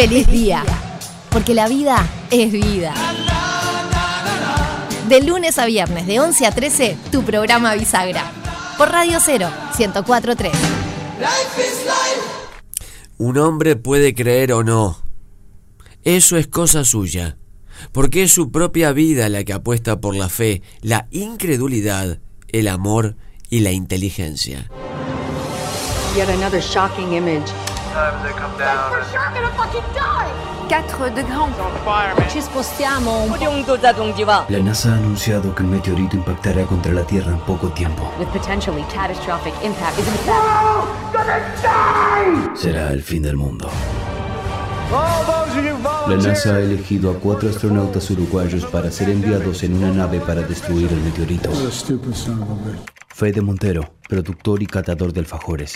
[0.00, 0.64] feliz día.
[1.28, 2.94] Porque la vida es vida.
[5.10, 8.32] De lunes a viernes, de 11 a 13, tu programa Bisagra.
[8.78, 10.52] Por Radio 0, 1043.
[13.18, 15.02] Un hombre puede creer o no.
[16.02, 17.36] Eso es cosa suya.
[17.92, 23.16] Porque es su propia vida la que apuesta por la fe, la incredulidad, el amor
[23.50, 24.66] y la inteligencia.
[26.16, 27.52] Yet another shocking image.
[27.90, 29.04] Sometimes they come down and
[30.94, 32.32] 4 degrés.
[32.32, 33.30] Ci spostiamo un
[34.48, 38.12] La NASA ha anunciado que un meteorito impactará contra la Tierra en poco tiempo.
[38.20, 40.38] With potentially catastrophic impact is in fact
[42.56, 43.68] Será el fin del mundo.
[46.06, 50.42] La NASA ha elegido a cuatro astronautas uruguayos para ser enviados en una nave para
[50.42, 51.50] destruir el meteorito.
[53.08, 55.74] Fede Montero, productor y catador de alfajores.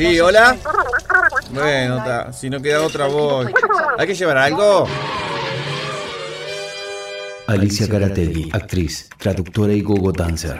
[0.00, 0.56] Sí, hola.
[1.50, 3.48] Bueno, ta, si no queda otra voz.
[3.98, 4.86] ¿Hay que llevar algo?
[7.46, 10.58] Alicia Caratelli, actriz, traductora y gogo dancer.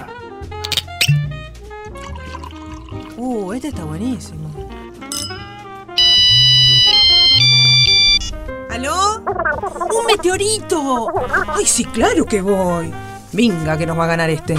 [3.17, 4.51] Uh, este está buenísimo.
[8.69, 9.23] ¿Aló?
[9.25, 11.09] ¡Un meteorito!
[11.49, 12.93] ¡Ay, sí, claro que voy!
[13.33, 14.59] Venga, que nos va a ganar este.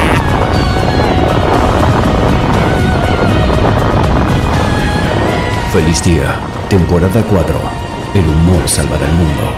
[5.71, 6.37] Feliz día,
[6.67, 7.55] temporada 4.
[8.13, 9.53] El humor salvará el mundo.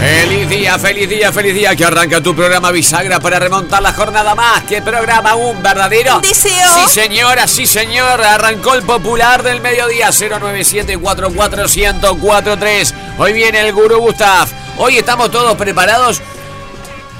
[0.00, 4.34] Feliz día, feliz día, feliz día que arranca tu programa Bisagra para remontar la jornada
[4.34, 4.64] más.
[4.64, 5.36] ¿Qué programa?
[5.36, 6.18] ¿Un verdadero?
[6.22, 6.74] Deseo.
[6.74, 8.20] Sí, señora, sí, señor.
[8.20, 12.94] Arrancó el popular del mediodía 097-44143.
[13.18, 14.48] Hoy viene el gurú Gustav.
[14.76, 16.20] Hoy estamos todos preparados.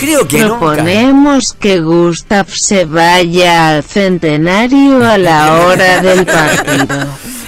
[0.03, 0.59] Creo que nunca.
[0.59, 7.07] Proponemos que Gustav se vaya al centenario a la hora del partido.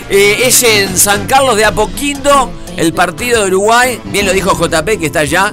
[0.09, 4.00] Eh, es en San Carlos de Apoquindo, el partido de Uruguay.
[4.04, 5.53] Bien lo dijo JP que está allá.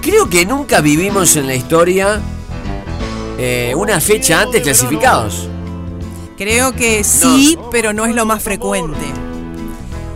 [0.00, 2.22] Creo que nunca vivimos en la historia
[3.38, 5.46] eh, una fecha antes clasificados.
[6.38, 9.12] Creo que sí, pero no es lo más frecuente.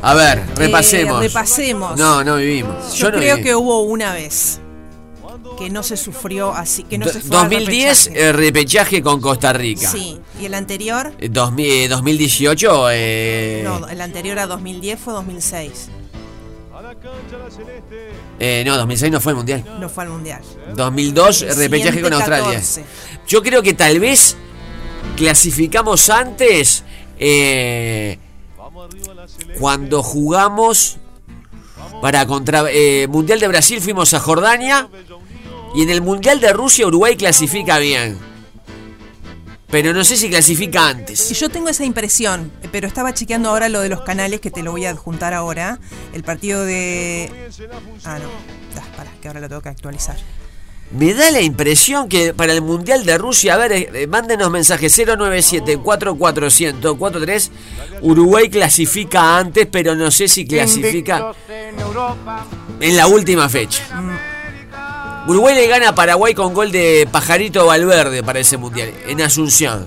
[0.01, 1.23] A ver, repasemos.
[1.23, 1.99] Eh, repasemos.
[1.99, 2.95] No, no vivimos.
[2.95, 3.47] Yo, no creo viví.
[3.47, 4.63] que hubo una vez
[5.59, 8.29] que no se sufrió así, que no Do- se fue al 2010, repechaje.
[8.29, 9.89] eh, repechaje con Costa Rica.
[9.91, 15.89] Sí, y el anterior, Eh, 2000, 2018, eh, no, el anterior a 2010 fue 2006,
[18.41, 19.65] eh, no, 2006 no fue el mundial.
[19.81, 20.43] no fue al mundial.
[20.75, 22.45] 2002, eh, El repechaje con Australia.
[22.47, 22.85] 14.
[23.27, 24.37] Yo creo que tal vez
[25.17, 26.83] clasificamos antes
[27.19, 28.19] eh,
[29.59, 30.97] cuando jugamos
[32.03, 34.89] para contra eh, Mundial de Brasil fuimos a Jordania
[35.75, 38.17] y en el Mundial de Rusia Uruguay clasifica bien.
[39.71, 41.31] Pero no sé si clasifica antes.
[41.33, 44.63] Y yo tengo esa impresión, pero estaba chequeando ahora lo de los canales que te
[44.63, 45.81] lo voy a adjuntar ahora.
[46.13, 47.51] El partido de.
[48.05, 48.29] Ah, no.
[48.79, 50.17] Ah, pará, que ahora lo tengo que actualizar.
[50.93, 54.49] Me da la impresión que para el Mundial de Rusia, a ver, eh, eh, mándenos
[54.49, 57.51] mensaje 097-44143.
[58.03, 61.33] Uruguay clasifica antes, pero no sé si clasifica
[62.79, 63.83] en la última fecha.
[65.27, 69.87] Uruguay le gana a Paraguay con gol de Pajarito Valverde para ese Mundial, en Asunción.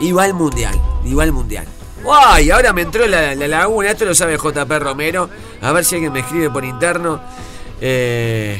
[0.00, 1.66] Y va al Mundial, y va al Mundial.
[2.10, 2.50] ¡Ay!
[2.50, 5.28] Ahora me entró la, la laguna, esto lo sabe JP Romero.
[5.60, 7.20] A ver si alguien me escribe por interno.
[7.80, 8.58] Eh,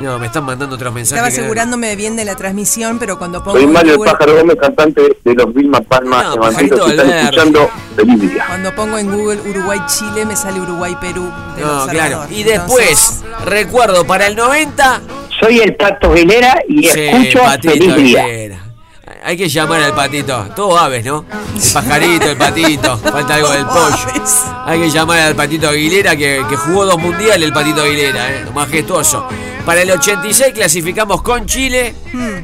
[0.00, 1.16] No, me están mandando otros mensajes.
[1.18, 4.12] Estaba que- asegurándome bien de la transmisión, pero cuando pongo Soy en Mario el Google,
[4.12, 7.22] Pájaro Gómez, cantante de los Vilma Palma No, Pajarito que están Valverde.
[7.22, 7.70] escuchando.
[7.96, 8.44] Feliz día.
[8.46, 11.32] cuando pongo en Google Uruguay-Chile me sale Uruguay-Perú.
[11.58, 12.26] No, claro.
[12.30, 15.00] Y después, recuerdo, para el 90,
[15.40, 18.22] Soy el Pato Aguilera y Sí, escucho Patito Feliz Día.
[18.24, 18.58] Aguilera.
[19.24, 20.46] Hay que llamar al patito.
[20.54, 21.24] Todo aves, ¿no?
[21.54, 22.96] El pajarito, el patito.
[23.02, 23.96] Falta algo del pollo.
[24.66, 28.44] Hay que llamar al patito Aguilera que, que jugó dos mundiales el patito Aguilera, ¿eh?
[28.54, 29.26] majestuoso.
[29.66, 31.92] Para el 86 clasificamos con Chile.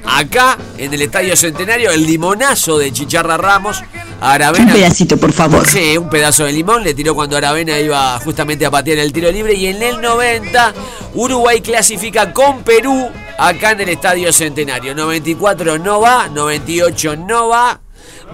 [0.05, 3.81] Acá, en el Estadio Centenario, el limonazo de Chicharra Ramos.
[4.21, 4.67] Aravena.
[4.67, 5.65] Un pedacito, por favor.
[5.67, 9.31] Sí, un pedazo de limón le tiró cuando Aravena iba justamente a patear el tiro
[9.31, 9.55] libre.
[9.55, 10.75] Y en el 90,
[11.15, 13.09] Uruguay clasifica con Perú
[13.39, 14.93] acá en el Estadio Centenario.
[14.93, 17.81] 94 no va, 98 no va.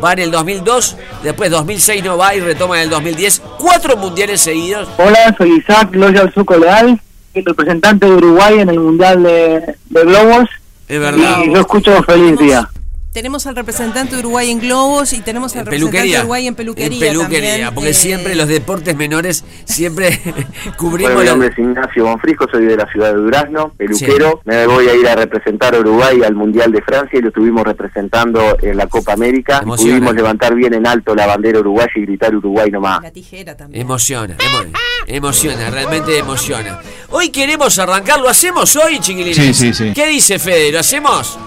[0.03, 3.43] Va en el 2002, después 2006 no va y retoma en el 2010.
[3.59, 4.89] Cuatro mundiales seguidos.
[4.97, 7.01] Hola, soy Isaac Loyal Suco Leal,
[7.35, 10.49] el representante de Uruguay en el Mundial de, de Globos.
[10.89, 11.41] Es verdad.
[11.45, 12.69] Y yo escucho Feliz Día.
[13.13, 16.19] Tenemos al representante de Uruguay en globos y tenemos al representante de.
[16.21, 16.95] Uruguay en peluquería.
[16.95, 17.75] En peluquería, también.
[17.75, 20.21] porque Eh, siempre los deportes menores siempre
[20.77, 24.41] cubrimos Bueno, mi los- nombre es Ignacio Bonfrisco, soy de la ciudad de Durazno, peluquero.
[24.45, 27.65] Me voy a ir a representar a Uruguay al Mundial de Francia y lo estuvimos
[27.65, 29.61] representando en la Copa América.
[29.63, 29.95] Emociona.
[29.97, 33.03] pudimos levantar bien en alto la bandera uruguaya y gritar Uruguay nomás.
[33.03, 33.81] La tijera también.
[33.83, 36.79] Emociona, emo- emociona, realmente emociona.
[37.09, 39.37] Hoy queremos arrancar, ¿lo hacemos hoy, chiquilines?
[39.37, 39.93] Sí, sí, sí.
[39.95, 40.71] ¿Qué dice Fede?
[40.71, 41.39] ¿Lo hacemos?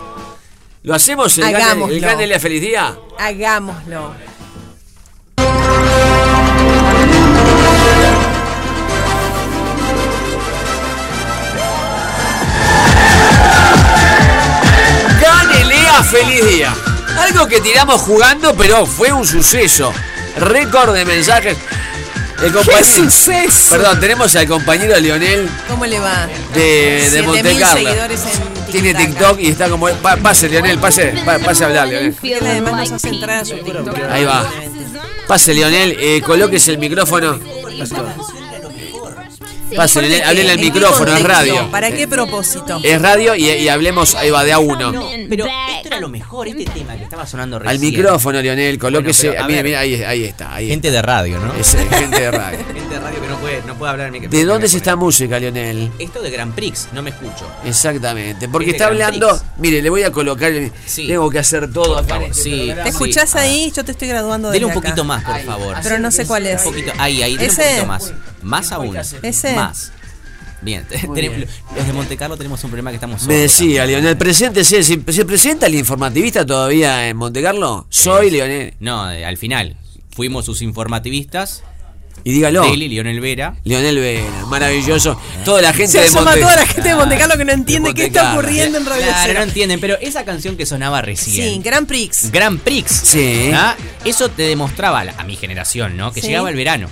[0.83, 1.93] ¿Lo hacemos el Hagámoslo.
[1.93, 2.97] el gane de la feliz día?
[3.19, 4.15] Hagámoslo.
[15.21, 16.73] ¡Gánele a feliz día!
[17.19, 19.93] Algo que tiramos jugando, pero fue un suceso.
[20.37, 21.57] Récord de mensajes.
[22.43, 23.69] El compañero- suceso!
[23.75, 26.27] Perdón, tenemos al compañero Lionel ¿Cómo le va?
[26.55, 27.77] de, de 7.000 Monte Carlo.
[27.89, 29.87] seguidores en Tiene TikTok y está como.
[29.89, 32.15] pa- pase, Lionel, pase, pa- pase a hablar, Lionel.
[32.23, 33.95] Él además nos hace entrar a su TikTok.
[34.09, 34.49] Ahí va.
[35.27, 37.39] Pase, Lionel, eh, colóquese el micrófono.
[39.75, 41.71] Pase, Lionel, háblele al ¿En qué micrófono, es radio.
[41.71, 42.79] ¿Para qué propósito?
[42.83, 44.91] Es radio y, y hablemos, ahí va, de a uno.
[45.29, 47.71] Pero esto era lo mejor, este tema que estaba sonando recién.
[47.75, 49.29] Al micrófono, Lionel, colóquese.
[49.29, 50.53] Bueno, mira, mira, ahí, ahí está.
[50.53, 51.53] Ahí Gente de radio, ¿no?
[51.53, 52.59] Es, gente de radio.
[52.73, 54.39] Gente de radio que no puede, no puede hablar en micrófono.
[54.39, 55.91] ¿De dónde es esta música, Lionel?
[55.99, 57.49] Esto de Grand Prix, no me escucho.
[57.65, 59.29] Exactamente, porque está Grand hablando.
[59.29, 59.43] Prix.
[59.57, 60.51] Mire, le voy a colocar.
[60.85, 61.07] Sí.
[61.07, 62.19] Tengo que hacer todo acá.
[62.31, 62.71] Sí.
[62.83, 63.71] ¿Te escuchás ahí?
[63.75, 65.77] Yo te estoy graduando de Dele un poquito más, por favor.
[65.81, 66.65] Pero no sé cuál es.
[66.65, 67.63] Un poquito, ahí, ahí, dele un ¿Ese?
[67.69, 68.13] poquito más.
[68.41, 68.95] Más aún.
[69.21, 69.53] ¿Ese?
[69.55, 69.91] Más.
[70.61, 71.47] Bien, tenemos- bien.
[71.75, 74.83] los de Monte Carlo tenemos un problema que estamos Me decía, Lionel, preséntese.
[74.83, 77.87] ¿Se, se presenta el informativista todavía en Monte Carlo?
[77.89, 78.75] Soy Lionel.
[78.79, 79.75] No, eh, al final.
[80.11, 81.63] Fuimos sus informativistas.
[82.23, 82.61] Y dígalo.
[82.61, 83.55] Daily, Lionel Vera.
[83.63, 85.19] Lionel Vera, maravilloso.
[85.43, 87.95] Toda la gente Se de Monte toda la gente de Monte Carlo que no entiende
[87.95, 91.55] qué está ocurriendo en Radio Claro, no entienden, pero esa canción que sonaba recién.
[91.55, 92.29] Sí, Grand Prix.
[92.31, 92.91] Grand Prix.
[92.91, 93.49] Sí.
[93.55, 93.75] ¿ah?
[94.05, 96.11] Eso te demostraba a mi generación, ¿no?
[96.13, 96.27] Que Sí.
[96.27, 96.87] llegaba el verano.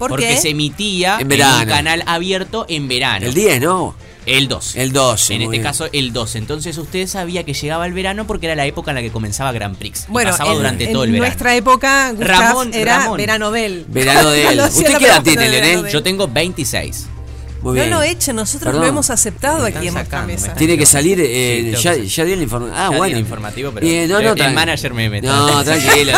[0.00, 0.36] ¿Por porque qué?
[0.38, 1.58] se emitía En en, verano.
[1.62, 3.26] un canal abierto en verano.
[3.26, 3.94] El 10, ¿no?
[4.26, 4.76] El 2.
[4.76, 5.34] El 12.
[5.34, 5.62] en este bien.
[5.62, 6.34] caso, el 2.
[6.36, 9.50] Entonces usted sabía que llegaba el verano porque era la época en la que comenzaba
[9.52, 10.06] Grand Prix.
[10.08, 11.26] Bueno, pasaba en, durante en todo el verano.
[11.26, 13.16] nuestra época, Gustav Ramón, era Ramón.
[13.18, 13.84] Verano Bell.
[13.88, 14.56] Verano de él.
[14.56, 15.88] Lo hacía ¿Usted qué edad tiene, Bell.
[15.88, 17.06] Yo tengo 26.
[17.62, 17.90] Muy No bien.
[17.90, 18.82] lo echen, nosotros Perdón.
[18.82, 20.54] lo hemos aceptado aquí en me mesa.
[20.54, 22.76] Tiene que salir, eh, Sí, ya, ya dio el informativo.
[22.78, 23.14] Ah, Ya di bueno.
[23.16, 26.12] el informativo, pero Bien, no, no, el manager me- me- No, tranquilo,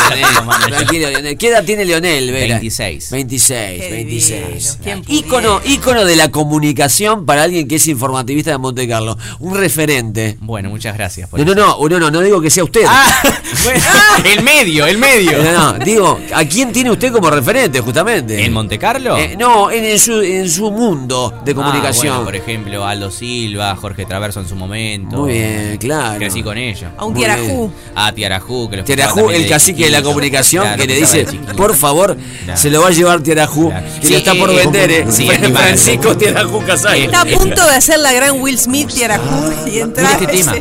[0.44, 0.70] manager.
[0.76, 1.36] tranquilo, Lionel.
[1.38, 2.30] ¿Qué edad tiene Leonel?
[2.30, 2.46] Vera?
[2.54, 3.10] 26.
[3.10, 4.78] 26, Qué 26.
[4.78, 9.18] divino, ¿quién Ícono, ícono de la comunicación para alguien que es informativista de Monte Carlo.
[9.40, 10.36] Un referente.
[10.40, 11.28] Bueno, muchas gracias.
[11.28, 11.78] por No, no, eso.
[11.80, 12.82] no, no, no, no digo que sea usted.
[12.86, 13.22] Ah,
[13.64, 13.80] bueno,
[14.24, 15.42] el medio, el medio.
[15.42, 18.44] No, no, digo, ¿a quién tiene usted como referente, justamente?
[18.44, 19.16] ¿En Monte Carlo?
[19.18, 22.12] Eh, no, en, en su, en su mundo de comunicación.
[22.14, 25.18] Ah, bueno, por ejemplo, Aldo Silva, Jorge Traverso en su momento.
[25.18, 26.18] Muy bien, claro.
[26.18, 26.90] Crecí con ellos.
[26.96, 27.72] A un tiarajú.
[27.94, 31.74] A Tiarajú, que lo Tiarajú, el cacique de la comunicación, Claro, que le dice, por
[31.74, 32.60] favor, Claro.
[32.60, 33.86] se lo va a llevar Tiarajú, Claro.
[34.00, 35.06] que Sí, lo está por eh, vender, ¿eh?
[35.10, 35.26] sí.
[35.28, 36.98] Francisco Tiarajú Casal.
[36.98, 40.54] Está a punto de hacer la gran Will Smith tiarajú y entrar este tema.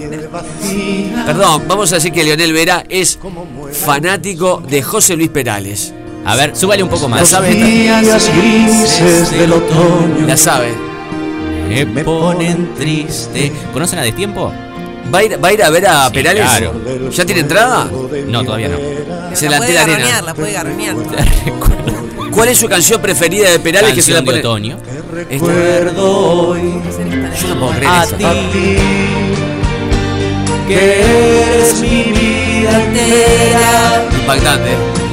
[1.25, 3.19] Perdón, vamos a decir que Leonel Vera es
[3.85, 5.93] fanático de José Luis Perales.
[6.25, 7.27] A ver, súbale un poco ¿La más.
[7.27, 8.31] sabe esta?
[8.33, 10.27] grises del otoño.
[10.27, 10.73] La sabe.
[11.93, 13.51] Me ponen triste.
[13.73, 14.51] ¿Conocen a Destiempo?
[15.13, 16.43] ¿Va a ir, va a, ir a ver a Sí, Perales?
[16.43, 17.09] claro.
[17.11, 17.89] ¿Ya tiene entrada?
[18.27, 18.77] No, todavía no.
[19.31, 20.21] Es en La la puede Antena garronear, Arena.
[20.21, 20.95] la puede garronear.
[22.31, 24.75] ¿Cuál es su canción preferida de Perales que se la Canción de pone?
[24.75, 24.77] otoño.
[25.29, 25.45] Esta.
[25.47, 26.61] Recuerdo hoy
[27.41, 28.15] Yo no puedo creer A eso.
[28.15, 28.23] ti.
[30.67, 34.69] que eres mi vida entera, Impactante.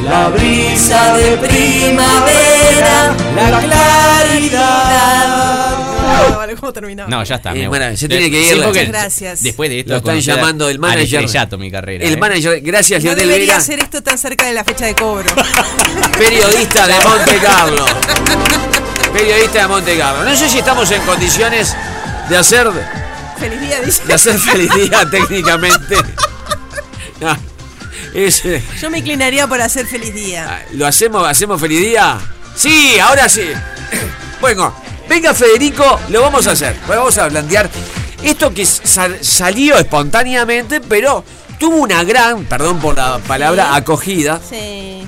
[0.09, 5.09] La brisa de primavera, la claridad.
[6.37, 7.11] Vale, ¿cómo terminamos?
[7.11, 7.53] No, ya está.
[7.53, 8.65] Eh, me bueno, se tiene que ir.
[8.73, 9.43] sí, gracias.
[9.43, 9.93] Después de esto.
[9.93, 11.27] Lo están llamando el manager.
[11.59, 12.05] mi carrera.
[12.05, 12.17] El ¿eh?
[12.17, 15.31] manager, gracias No Leonel Vera, hacer esto tan cerca de la fecha de cobro.
[16.19, 17.85] periodista de Monte Carlo.
[19.13, 20.25] Periodista de Monte Carlo.
[20.25, 21.75] No sé si estamos en condiciones
[22.29, 22.69] de hacer,
[23.39, 24.03] Feliz día, dice.
[24.05, 25.97] de hacer feliz día técnicamente.
[27.21, 27.37] No,
[28.15, 30.65] es, eh, Yo me inclinaría por hacer feliz día.
[30.73, 32.19] ¿Lo hacemos, hacemos feliz día?
[32.57, 33.43] Sí, ahora sí.
[34.41, 34.73] Bueno,
[35.09, 36.77] venga Federico, lo vamos a hacer.
[36.87, 37.69] Vamos a plantear
[38.23, 41.25] esto que sal- salió espontáneamente, pero
[41.59, 44.41] tuvo una gran, perdón por la palabra, acogida.
[44.49, 45.03] Sí.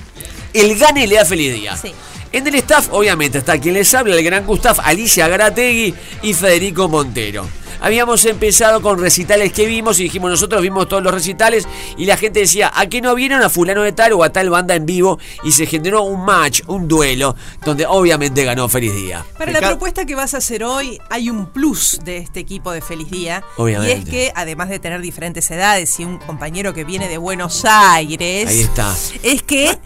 [0.52, 1.76] El gane le da feliz día.
[1.76, 1.94] Sí.
[2.32, 6.88] En el staff, obviamente, está quien les habla, el gran Gustav, Alicia Garategui y Federico
[6.88, 7.48] Montero.
[7.80, 12.16] Habíamos empezado con recitales que vimos y dijimos, nosotros vimos todos los recitales y la
[12.16, 14.84] gente decía, ¿a qué no vieron a fulano de tal o a tal banda en
[14.86, 15.18] vivo?
[15.44, 17.34] Y se generó un match, un duelo,
[17.64, 19.24] donde obviamente ganó Feliz Día.
[19.36, 22.82] Para la propuesta que vas a hacer hoy, hay un plus de este equipo de
[22.82, 23.42] Feliz Día.
[23.56, 23.96] Obviamente.
[23.96, 27.64] Y es que, además de tener diferentes edades y un compañero que viene de Buenos
[27.64, 28.94] Aires, Ahí está.
[29.22, 29.78] es que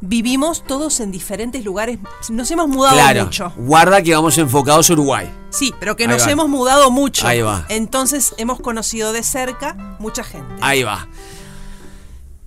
[0.00, 1.98] vivimos todos en diferentes lugares.
[2.28, 3.52] Nos hemos mudado Claro, mucho.
[3.56, 5.30] guarda que vamos enfocados a Uruguay.
[5.50, 6.30] Sí, pero que Ahí nos va.
[6.30, 7.26] hemos mudado mucho.
[7.26, 7.64] Ahí va.
[7.68, 10.54] Entonces hemos conocido de cerca mucha gente.
[10.60, 11.08] Ahí va.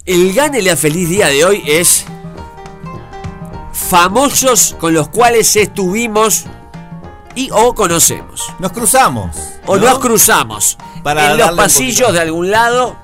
[0.06, 2.06] El gane la feliz día de hoy es
[3.74, 6.46] famosos con los cuales estuvimos
[7.36, 8.51] y o conocemos.
[8.60, 9.36] Nos cruzamos.
[9.65, 9.86] O ¿no?
[9.86, 12.96] nos cruzamos Para en los pasillos de algún lado.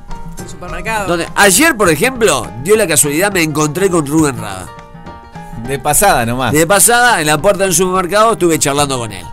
[0.41, 1.07] El supermercado.
[1.07, 4.67] Donde, ayer, por ejemplo, dio la casualidad, me encontré con Rubén Rada.
[5.67, 6.53] De pasada nomás.
[6.53, 9.25] De pasada, en la puerta del supermercado, estuve charlando con él.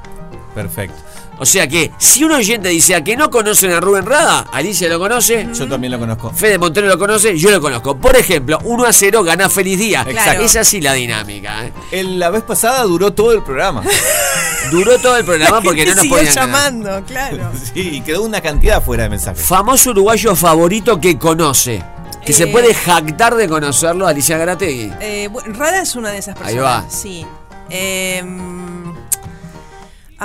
[0.55, 0.97] Perfecto.
[1.43, 4.89] O sea que, si un oyente dice a que no conocen a Rubén Rada, Alicia
[4.89, 6.31] lo conoce, Yo también lo conozco.
[6.31, 7.97] Fede Montero lo conoce, yo lo conozco.
[7.97, 10.05] Por ejemplo, 1 a 0 gana Feliz Día.
[10.09, 10.45] Exacto.
[10.45, 11.67] Es así la dinámica.
[11.67, 11.73] ¿eh?
[11.91, 13.83] El- la vez pasada duró todo el programa.
[14.71, 16.47] Duró todo el programa porque no nos podían ganar.
[16.49, 17.51] llamando, claro.
[17.75, 19.45] Sí, y quedó una cantidad fuera de mensajes.
[19.45, 21.83] Famoso uruguayo favorito que conoce.
[22.25, 22.47] Que se Eh.
[22.47, 24.93] puede jactar de conocerlo, Alicia Garategui.
[25.01, 26.55] Eh, Rada es una de esas personas.
[26.55, 26.85] Ahí va.
[26.89, 27.27] Sí.
[27.69, 28.82] Em,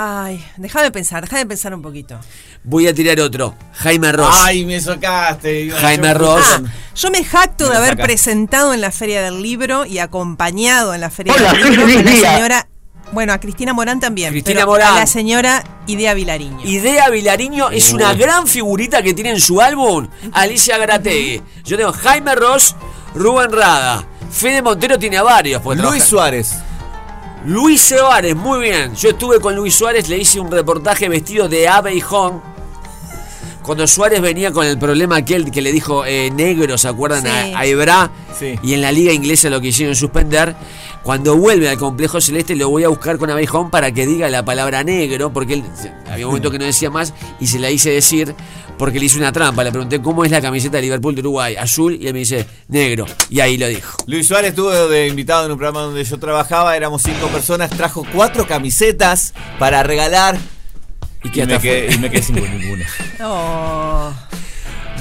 [0.00, 2.20] ay, déjame pensar, déjame pensar un poquito.
[2.62, 3.54] Voy a tirar otro.
[3.74, 4.36] Jaime Ross.
[4.44, 5.70] Ay, me socaste.
[5.72, 6.44] Jaime yo- Ross.
[6.46, 6.60] Ah,
[6.94, 11.00] yo me jacto Me de haber presentado en la Feria del Libro y acompañado en
[11.00, 12.68] la Feria Hola, del Libro a la señora.
[13.10, 14.30] Bueno, a Cristina Morán también.
[14.30, 14.92] Cristina pero Morán.
[14.92, 16.60] A la señora Idea Vilariño.
[16.64, 21.40] Idea Vilariño es una gran figurita que tiene en su álbum Alicia Garategui.
[21.64, 22.76] Yo tengo Jaime Ross,
[23.14, 24.06] Rubén Rada.
[24.30, 25.64] Fede Montero tiene a varios.
[25.64, 26.54] Luis trabaja- Suárez.
[27.46, 28.94] Luis Suárez, muy bien.
[28.94, 32.40] Yo estuve con Luis Suárez, le hice un reportaje vestido de ave y Hong.
[33.62, 37.22] Cuando Suárez venía con el problema aquel que le dijo eh, negro, ¿se acuerdan?
[37.22, 37.28] Sí.
[37.28, 38.10] A, a Ebra.
[38.38, 38.58] Sí.
[38.62, 40.56] Y en la liga inglesa lo quisieron suspender.
[41.02, 44.44] Cuando vuelve al complejo celeste lo voy a buscar con Abejón para que diga la
[44.44, 45.64] palabra negro, porque él
[46.10, 48.34] había un momento que no decía más y se la hice decir
[48.78, 49.64] porque le hice una trampa.
[49.64, 52.46] Le pregunté cómo es la camiseta de Liverpool de Uruguay, azul, y él me dice
[52.68, 53.06] negro.
[53.28, 53.98] Y ahí lo dijo.
[54.06, 58.06] Luis Suárez estuvo de invitado en un programa donde yo trabajaba, éramos cinco personas, trajo
[58.12, 60.38] cuatro camisetas para regalar
[61.24, 62.86] Y y, me, quedé, y me quedé sin ninguna.
[63.20, 64.27] Oh.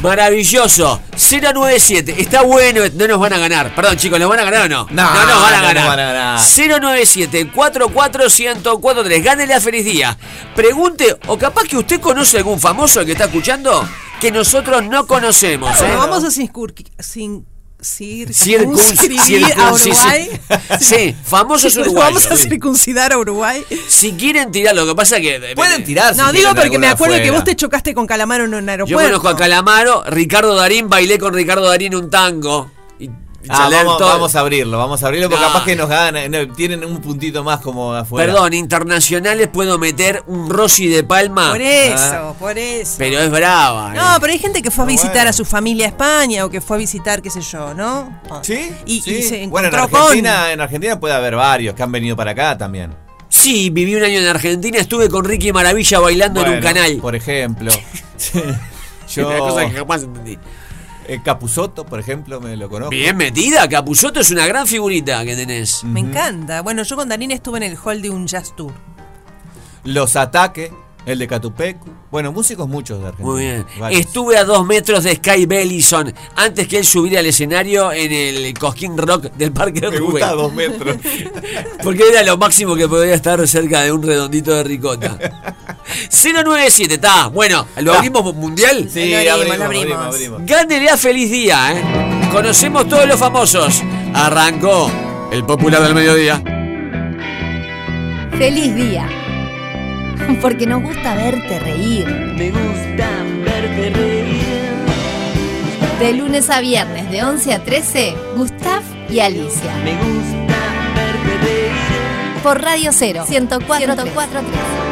[0.02, 1.02] Maravilloso.
[1.16, 2.16] 097.
[2.22, 2.82] Está bueno.
[2.94, 3.74] No nos van a ganar.
[3.76, 4.88] Perdón, chicos, ¿nos van a ganar o no?
[4.92, 5.88] No, nos van a no ganar.
[5.88, 6.40] van a ganar.
[6.40, 10.18] 097 44143 Gánele a feliz día.
[10.56, 13.88] Pregunte, o capaz que usted conoce algún famoso que está escuchando
[14.20, 15.72] que nosotros no conocemos.
[15.78, 15.84] ¿eh?
[15.84, 17.46] Bueno, vamos a sin,
[17.82, 20.30] cir- Circun- circunscribir a Uruguay.
[20.80, 22.24] Sí, famosos uruguayos.
[22.26, 23.64] Vamos a circuncidar a Uruguay.
[23.88, 25.36] Si quieren tirar, lo que pasa que.
[25.36, 26.14] eh, Pueden tirar.
[26.14, 28.72] si No, digo porque me acuerdo que vos te chocaste con Calamaro en un Yo
[28.72, 29.04] aeropuerto.
[29.10, 32.72] conozco a Calamaro, Ricardo Darín, bailé con Ricardo Darín un tango.
[33.00, 33.10] Y,
[33.50, 35.52] Ah, vamos, a abrirlo, vamos a abrirlo porque No.
[35.52, 38.32] capaz que nos ganan, no, tienen un puntito más como afuera.
[38.32, 41.52] Perdón, internacionales puedo meter un Rossi de Palma.
[41.52, 42.34] Por eso, Ah.
[42.40, 42.96] por eso.
[42.98, 43.94] Pero es brava.
[43.94, 43.98] ¿eh?
[43.98, 45.30] No, pero hay gente que fue a visitar bueno.
[45.30, 48.22] a su familia a España o que fue a visitar, qué sé yo, ¿no?
[48.42, 48.72] ¿Sí?
[48.86, 49.16] Y, sí.
[49.16, 52.58] y se bueno, en Argentina, en Argentina puede haber varios que han venido para acá
[52.58, 52.94] también.
[53.30, 56.98] Sí, viví un año en Argentina, estuve con Ricky Maravilla bailando en un canal.
[56.98, 57.72] Por ejemplo.
[59.14, 59.28] Yo.
[59.28, 60.38] Una cosa que jamás entendí.
[61.08, 62.92] Eh, Capusotto, por ejemplo, me lo conozco.
[62.92, 65.84] Bien metida, Capuzoto es una gran figurita que tenés.
[65.84, 66.62] Me encanta.
[66.62, 68.74] Bueno, yo con Darín estuve en el hall de un jazz tour.
[69.84, 70.72] Los Ataques,
[71.08, 71.88] el de Catupecu.
[72.12, 73.30] Bueno, músicos muchos de Argentina.
[73.32, 73.66] Muy bien.
[73.80, 74.02] Varios.
[74.02, 78.54] Estuve a dos metros de Sky Bellison antes que él subiera al escenario en el
[78.60, 80.12] Cosquín Rock del Parque Me Rubén.
[80.12, 80.98] gusta a dos metros.
[81.84, 85.18] Porque era lo máximo que podía estar cerca de un redondito de ricota.
[86.12, 87.28] 097, está.
[87.28, 87.98] Bueno, ¿lo Ta.
[88.00, 88.90] abrimos mundial?
[88.94, 90.16] Sí, Lo abrimos, abrimos, lo abrimos, abrimos.
[90.16, 90.42] abrimos.
[90.46, 92.30] Gánele a feliz día, ¿eh?
[92.32, 93.82] Conocemos todos los famosos.
[94.14, 94.92] Arrancó
[95.32, 96.42] el popular del mediodía.
[98.38, 99.10] Feliz día.
[100.42, 102.08] Porque nos gusta verte reír.
[102.08, 103.10] Me gusta
[103.44, 104.48] verte reír.
[106.00, 109.74] De lunes a viernes, de 11 a 13, Gustav y Alicia.
[109.84, 110.58] Me gusta
[110.96, 112.42] verte reír.
[112.44, 114.88] Por Radio 0, 104.3.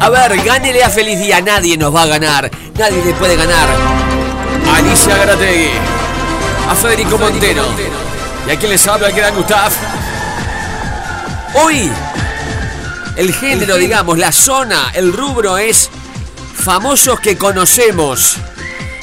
[0.00, 1.40] A ver, gánele a Feliz Día.
[1.40, 2.50] Nadie nos va a ganar.
[2.78, 3.68] Nadie le puede ganar.
[4.74, 5.70] Alicia Garategui.
[6.68, 7.62] A Federico Montero.
[8.46, 9.72] Y a quien les habla el gran Gustav.
[11.54, 11.90] Hoy,
[13.16, 15.88] el género, digamos, la zona, el rubro es
[16.54, 18.36] famosos que conocemos.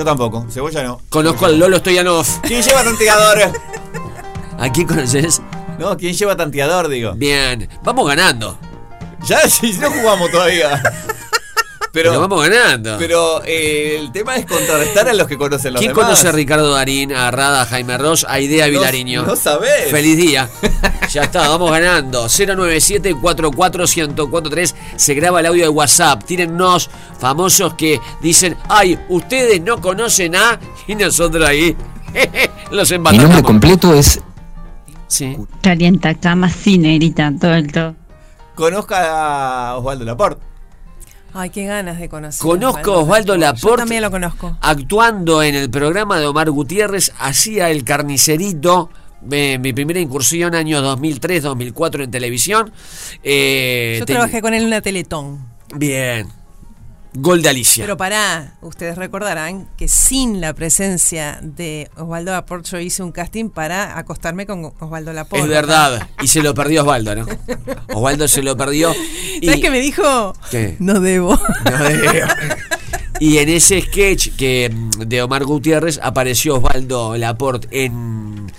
[0.00, 0.46] Yo tampoco.
[0.48, 0.98] Cebolla no.
[1.10, 2.26] Conozco al Lolo Stoyanov.
[2.40, 3.52] ¿Quién lleva tanteador?
[4.58, 5.42] ¿A quién conoces?
[5.78, 7.12] No, ¿quién lleva tanteador, digo?
[7.12, 7.68] Bien.
[7.84, 8.56] Vamos ganando.
[9.26, 10.82] Ya, si no jugamos todavía.
[11.92, 12.96] Pero, Pero, vamos ganando.
[12.98, 16.04] pero eh, el tema es contrarrestar a los que conocen los ¿Quién demás.
[16.06, 19.22] conoce a Ricardo Darín, a Rada, a Jaime Ross, a Idea No- Vilariño?
[19.24, 19.90] no sabés.
[19.90, 20.48] Feliz día.
[21.10, 22.26] ya está, vamos ganando.
[22.26, 24.74] 097-44143.
[24.96, 26.22] Se graba el audio de WhatsApp.
[26.24, 30.60] Tírennos famosos que dicen, ay, ustedes no conocen a...
[30.86, 31.76] Y nosotros ahí
[32.70, 33.22] los Mi embatamos.
[33.24, 34.20] nombre completo es
[35.08, 35.36] Sí.
[35.60, 37.96] Calienta cama cine, grita todo el todo.
[38.54, 40.49] Conozca a Osvaldo Laporte.
[41.32, 42.40] Ay, qué ganas de conocer.
[42.46, 43.76] Conozco a Osvaldo Yo Laporte.
[43.78, 44.56] también lo conozco.
[44.60, 48.90] Actuando en el programa de Omar Gutiérrez, hacía el carnicerito.
[49.30, 52.72] eh, mi primera incursión, año 2003-2004 en televisión.
[53.22, 55.46] Eh, Yo ten- trabajé con él en una Teletón.
[55.76, 56.26] Bien.
[57.14, 57.84] Gol de Alicia.
[57.84, 63.50] Pero pará, ustedes recordarán que sin la presencia de Osvaldo Laporte yo hice un casting
[63.50, 65.42] para acostarme con Osvaldo Laporte.
[65.44, 66.08] es verdad.
[66.22, 67.26] Y se lo perdió Osvaldo, ¿no?
[67.92, 68.94] Osvaldo se lo perdió.
[69.40, 70.34] Y, ¿Sabes qué me dijo?
[70.50, 70.76] ¿Qué?
[70.80, 71.34] No debo.
[71.64, 72.28] No debo.
[73.20, 78.50] Y en ese sketch que mm, de Omar Gutiérrez apareció Osvaldo Laporte en,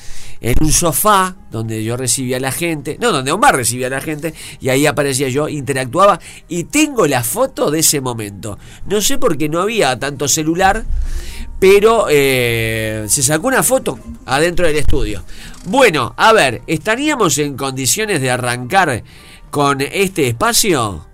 [0.41, 4.01] en un sofá donde yo recibía a la gente, no, donde Omar recibía a la
[4.01, 8.57] gente, y ahí aparecía yo, interactuaba, y tengo la foto de ese momento.
[8.87, 10.83] No sé por qué no había tanto celular,
[11.59, 15.23] pero eh, se sacó una foto adentro del estudio.
[15.65, 19.03] Bueno, a ver, ¿estaríamos en condiciones de arrancar
[19.51, 21.10] con este espacio?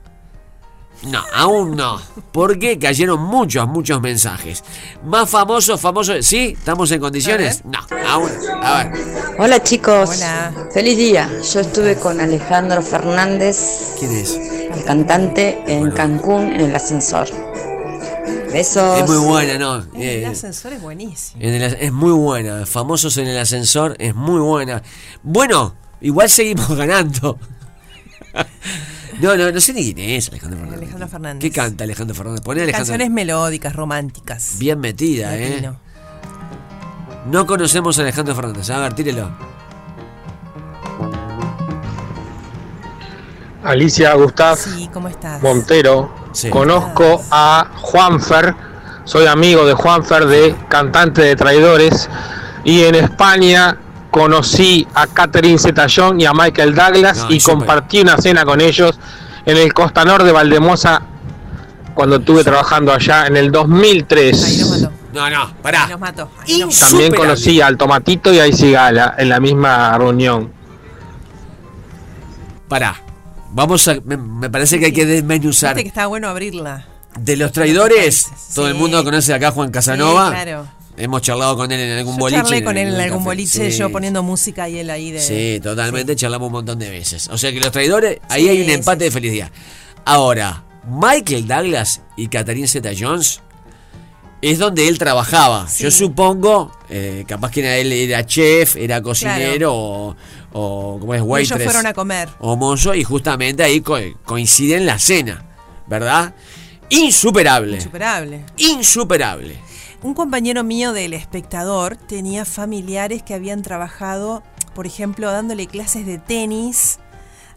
[1.08, 2.02] No, aún no.
[2.32, 4.63] Porque cayeron muchos, muchos mensajes.
[5.06, 6.26] Más famosos, famosos.
[6.26, 6.56] ¿Sí?
[6.58, 7.63] ¿Estamos en condiciones?
[7.65, 8.30] No, aún.
[8.62, 8.93] A ver.
[9.39, 10.52] Hola chicos, Hola.
[10.74, 11.30] feliz día.
[11.54, 14.34] Yo estuve con Alejandro Fernández, ¿Quién es?
[14.36, 17.28] el cantante, en Cancún en el ascensor.
[18.52, 19.00] Besos.
[19.00, 19.76] Es muy buena, ¿no?
[19.93, 21.41] El Eh, ascensor es buenísimo.
[21.41, 22.65] en el es muy buena.
[22.65, 24.82] Famosos en el ascensor es muy buena.
[25.22, 27.38] Bueno, igual seguimos ganando.
[29.20, 30.77] No, no, no sé ni quién es Alejandro Fernández.
[30.98, 31.42] Alejandro Fernández.
[31.42, 32.42] ¿Qué canta Alejandro Fernández?
[32.42, 32.92] Poné Alejandro.
[32.92, 34.56] Canciones melódicas, románticas.
[34.58, 35.72] Bien metida, ¿eh?
[37.30, 38.70] No conocemos a Alejandro Fernández.
[38.70, 39.30] A ver, tírelo.
[43.64, 45.42] Alicia Gustav Sí, ¿cómo estás?
[45.42, 46.10] Montero.
[46.32, 46.50] Sí.
[46.50, 48.56] Conozco a Juanfer,
[49.04, 52.10] soy amigo de Juanfer de Cantante de Traidores.
[52.64, 53.78] Y en España
[54.12, 59.00] conocí a Catherine Zeta-Jones y a Michael Douglas No, y compartí una cena con ellos
[59.48, 61.02] en el Costanor de Valdemosa
[61.96, 64.92] cuando estuve trabajando allá en el 2003.
[65.14, 65.88] No, no, pará.
[65.88, 66.30] Nos mató.
[66.80, 70.52] También conocí al Tomatito y a Isigala en la misma reunión.
[72.68, 73.02] Pará.
[73.52, 73.96] Vamos a.
[74.04, 75.76] Me, me parece que hay que desmenuzar.
[75.76, 76.86] Que está bueno abrirla.
[77.18, 80.28] De los traidores, todo el mundo conoce acá a Juan Casanova.
[80.28, 80.68] Sí, claro.
[80.98, 82.42] Hemos charlado con él en algún Yo boliche.
[82.42, 85.20] charlé con él en algún boliche, Sí, yo poniendo música y él ahí de.
[85.22, 87.28] Sí, totalmente, charlamos un montón de veces.
[87.30, 89.52] O sea que los traidores, ahí hay un empate de feliz día.
[90.06, 93.42] Ahora, Michael Douglas y Catherine Zeta Jones
[94.42, 95.68] es donde él trabajaba.
[95.78, 100.16] Yo supongo, eh, capaz que era él era chef, era cocinero o,
[100.54, 101.60] o como es waitress.
[101.60, 102.30] ellos fueron a comer.
[102.40, 105.46] o mozo y justamente ahí co- coincide en la cena,
[105.88, 106.34] ¿verdad?
[106.90, 107.76] Insuperable.
[107.76, 108.46] Insuperable.
[108.58, 109.60] Insuperable.
[110.04, 114.44] Un compañero mío del espectador tenía familiares que habían trabajado,
[114.76, 117.00] por ejemplo, dándole clases de tenis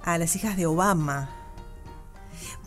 [0.02, 1.36] a las hijas de Obama.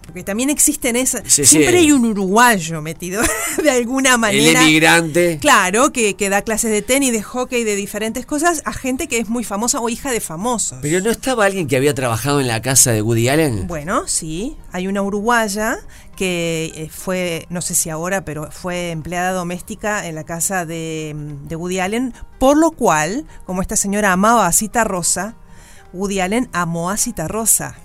[0.06, 1.24] Porque también existen esas.
[1.26, 1.78] Sí, siempre sí.
[1.78, 3.22] hay un uruguayo metido
[3.64, 4.62] de alguna El manera.
[4.62, 5.38] emigrante.
[5.40, 9.18] Claro, que, que da clases de tenis, de hockey, de diferentes cosas a gente que
[9.20, 10.80] es muy famosa o hija de famosos.
[10.82, 13.66] Pero no estaba alguien que había trabajado en la casa de Woody Allen.
[13.66, 15.80] Bueno, sí, hay una uruguaya
[16.16, 21.16] que eh, fue, no sé si ahora, pero fue empleada doméstica en la casa de,
[21.44, 25.36] de Woody Allen, por lo cual, como esta señora amaba a Cita Rosa,
[25.94, 27.76] Woody Allen amó a Cita Rosa.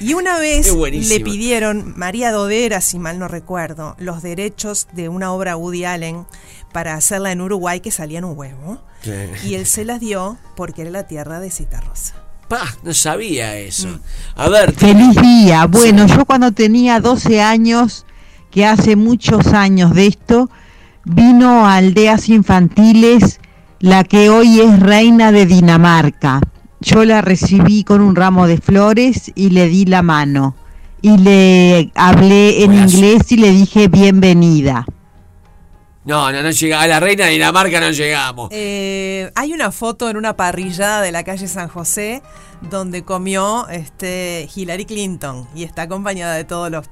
[0.00, 5.32] Y una vez le pidieron, María Dodera, si mal no recuerdo, los derechos de una
[5.32, 6.26] obra Woody Allen
[6.72, 8.80] para hacerla en Uruguay que salía en un huevo.
[9.44, 12.14] Y él se las dio porque era la tierra de Cita Rosa.
[12.48, 13.88] Pa, no sabía eso.
[13.88, 14.00] Mm.
[14.36, 15.66] A ver, Feliz día.
[15.66, 18.06] Bueno, yo cuando tenía 12 años,
[18.50, 20.50] que hace muchos años de esto,
[21.04, 23.40] vino a aldeas infantiles
[23.80, 26.40] la que hoy es reina de Dinamarca.
[26.80, 30.56] Yo la recibí con un ramo de flores y le di la mano.
[31.02, 32.94] Y le hablé en Buenas.
[32.94, 34.84] inglés y le dije bienvenida.
[36.08, 36.80] No, no, no llega.
[36.80, 38.48] A la reina de Dinamarca no llegamos.
[38.50, 42.22] Eh, hay una foto en una parrillada de la calle San José
[42.60, 46.86] donde comió este Hillary Clinton y está acompañada de todos los,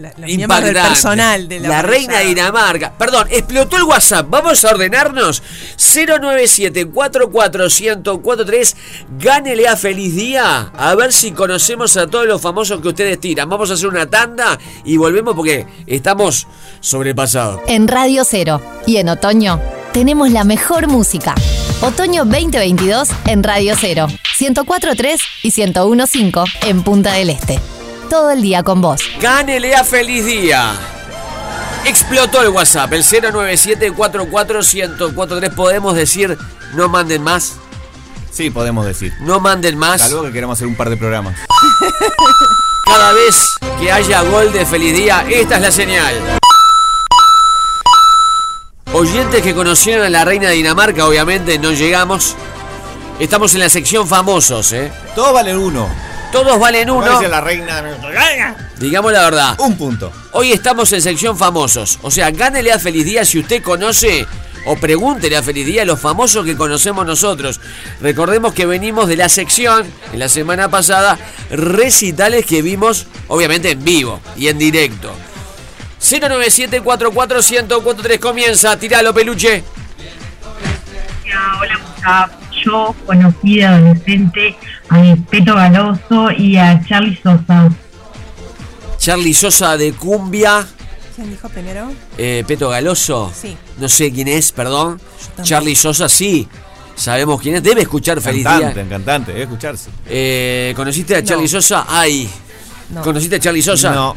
[0.00, 2.26] la- los miembros del personal de la, reina de.
[2.26, 2.92] Dinamarca.
[2.96, 4.26] Perdón, explotó el WhatsApp.
[4.30, 5.42] Vamos a ordenarnos.
[5.76, 8.74] 097-44143.
[9.18, 10.70] Gánele a feliz día.
[10.76, 13.48] A ver si conocemos a todos los famosos que ustedes tiran.
[13.48, 16.46] Vamos a hacer una tanda y volvemos porque estamos
[16.80, 17.60] sobrepasados.
[17.66, 19.60] En Radio Cero y en otoño
[19.92, 21.34] tenemos la mejor música.
[21.82, 24.06] Otoño 2022 en Radio Cero,
[24.38, 27.58] 104.3 y 101.5 en Punta del Este.
[28.10, 29.00] Todo el día con vos.
[29.18, 30.74] Gánele a feliz día.
[31.86, 35.54] Explotó el WhatsApp, el 097-44-1043.
[35.54, 36.36] Podemos decir,
[36.74, 37.54] no manden más.
[38.30, 39.14] Sí, podemos decir.
[39.20, 40.02] No manden más.
[40.02, 41.34] Salvo que queremos hacer un par de programas.
[42.84, 46.39] Cada vez que haya gol de feliz día, esta es la señal.
[48.92, 52.34] Oyentes que conocieron a la reina de Dinamarca, obviamente no llegamos.
[53.20, 54.90] Estamos en la sección famosos, ¿eh?
[55.14, 55.88] Todos valen uno.
[56.32, 57.06] Todos valen uno.
[57.06, 59.54] Parece la reina de Digamos la verdad.
[59.60, 60.10] Un punto.
[60.32, 62.00] Hoy estamos en sección famosos.
[62.02, 64.26] O sea, gánele a Feliz Día si usted conoce
[64.66, 67.60] o pregúntele a Feliz Día a los famosos que conocemos nosotros.
[68.00, 71.16] Recordemos que venimos de la sección, en la semana pasada,
[71.50, 75.14] recitales que vimos, obviamente en vivo y en directo.
[76.10, 79.62] 097-44-1043 comienza, tiralo peluche.
[81.60, 82.30] Hola, Musa.
[82.64, 84.56] Yo conocí de adolescente
[84.88, 87.68] a Peto Galoso y a Charlie Sosa.
[88.98, 90.66] Charlie Sosa de Cumbia.
[91.14, 91.92] ¿Quién dijo primero?
[92.18, 93.32] Eh, Peto Galoso.
[93.40, 93.56] Sí.
[93.78, 95.00] No sé quién es, perdón.
[95.42, 96.48] Charlie Sosa, sí.
[96.96, 97.62] Sabemos quién es.
[97.62, 98.90] Debe escuchar Feliz Cantante, Día.
[98.90, 99.90] cantante, debe escucharse.
[100.06, 101.26] Eh, ¿Conociste a No.
[101.26, 101.86] Charlie Sosa?
[101.88, 102.28] Ay.
[102.90, 103.00] No.
[103.02, 103.92] ¿Conociste a Charlie Sosa?
[103.92, 104.16] No.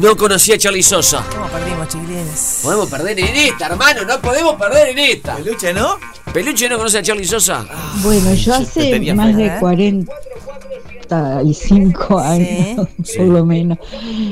[0.00, 1.22] No conocí a Charlie Sosa.
[1.30, 2.60] ¿Cómo perdimos, chiquilines?
[2.62, 4.04] Podemos perder en esta, hermano.
[4.06, 5.36] No podemos perder en esta.
[5.36, 5.96] Peluche, ¿no?
[6.32, 7.66] ¿Peluche no conoce a Charlie Sosa?
[8.02, 9.42] Bueno, yo hace más fe.
[9.42, 13.76] de 45 años, por lo menos,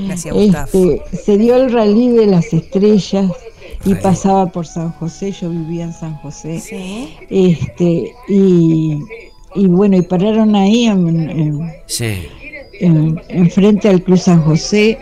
[0.06, 0.68] Gracias, Gustavo.
[0.72, 3.30] este, se dio el rally de las estrellas
[3.84, 7.14] y pasaba por San José, yo vivía en San José, Sí.
[7.28, 8.98] este, y,
[9.54, 12.28] y bueno, y pararon ahí en, en- Sí.
[12.80, 14.98] En- enfrente al Club San José,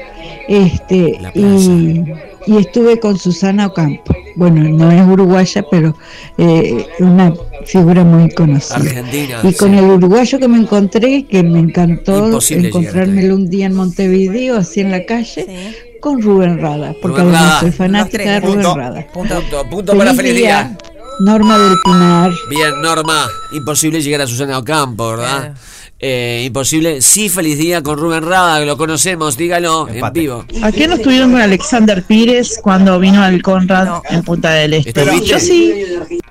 [0.49, 2.05] este, y,
[2.47, 4.15] y estuve con Susana Ocampo.
[4.37, 5.97] Bueno, no es uruguaya, pero
[6.39, 7.35] eh, una
[7.67, 8.77] figura muy conocida.
[8.77, 9.39] Argentina.
[9.43, 9.79] Y con sí.
[9.79, 14.81] el uruguayo que me encontré, que me encantó Imposible encontrármelo un día en Montevideo, así
[14.81, 15.99] en la calle, Sí.
[16.01, 17.61] con Rubén Rada, porque Rubén además Rada.
[17.61, 18.41] soy fanática de.
[18.41, 18.75] Rubén Punto.
[18.77, 19.07] Rada.
[19.13, 19.35] Punto,
[19.71, 20.77] punto para Feliz Día.
[21.21, 22.31] Norma del Pinar.
[22.49, 23.27] Bien, Norma.
[23.53, 25.39] Imposible llegar a Susana Ocampo, ¿verdad?
[25.39, 25.55] Claro.
[26.01, 27.03] Eh, imposible.
[27.03, 29.37] Sí, Feliz Día con Rubén Rada, lo conocemos.
[29.37, 30.45] Dígalo en vivo.
[30.63, 34.03] ¿A qué no estuvieron con Alexander Pires cuando vino al Conrad No.
[34.09, 35.05] en Punta del Este?
[35.25, 35.75] Yo sí.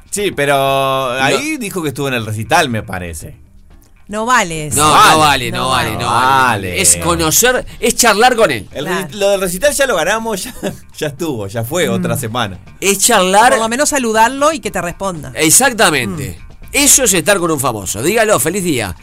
[0.10, 3.36] Sí, pero ahí dijo que estuvo en el recital, me parece.
[4.08, 4.70] No vale.
[4.74, 5.12] No, vale.
[5.12, 6.70] no vale, no, vale, no vale.
[6.70, 6.82] Vale.
[6.82, 8.66] Es conocer, es charlar con él.
[8.74, 9.06] El Claro.
[9.10, 10.54] reci- Lo del recital ya lo ganamos, ya,
[10.98, 12.58] ya estuvo, ya fue otra semana.
[12.80, 13.52] Es charlar.
[13.52, 15.34] Por lo menos saludarlo y que te responda.
[15.36, 16.40] Exactamente.
[16.72, 18.02] Eso es estar con un famoso.
[18.02, 18.96] Dígalo, feliz día.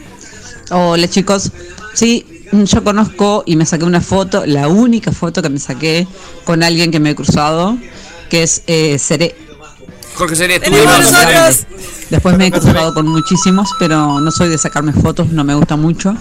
[0.71, 1.51] Hola chicos,
[1.93, 6.07] sí, yo conozco y me saqué una foto, la única foto que me saqué
[6.43, 7.77] con alguien que me he cruzado,
[8.29, 9.35] que es eh, Seré.
[10.15, 11.67] Jorge Seré, nosotros.
[12.09, 15.75] Después me he cruzado con muchísimos, pero no soy de sacarme fotos, no me gusta
[15.75, 16.15] mucho.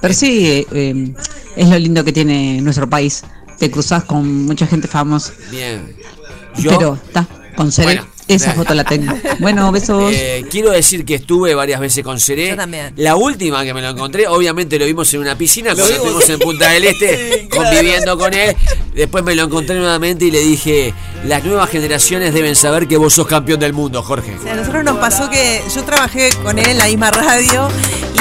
[0.00, 1.14] Pero sí, eh, eh,
[1.56, 3.22] es lo lindo que tiene nuestro país.
[3.58, 5.32] Te cruzas con mucha gente famosa.
[5.50, 5.96] Bien.
[6.58, 7.26] Yo, Pero está,
[7.56, 7.86] con Seré.
[7.86, 9.12] bueno, Esa foto la tengo.
[9.38, 10.12] Bueno, besos.
[10.12, 12.50] Eh, quiero decir que estuve varias veces con Seré.
[12.50, 12.92] Yo también.
[12.96, 16.06] La última que me lo encontré, obviamente lo vimos en una piscina, Lo cuando vimos.
[16.22, 18.56] estuvimos en Punta del Este, conviviendo con él.
[18.94, 20.92] Después me lo encontré nuevamente y le dije,
[21.24, 24.34] las nuevas generaciones deben saber que vos sos campeón del mundo, Jorge.
[24.38, 27.68] O sea, a nosotros nos pasó que yo trabajé con él en la misma radio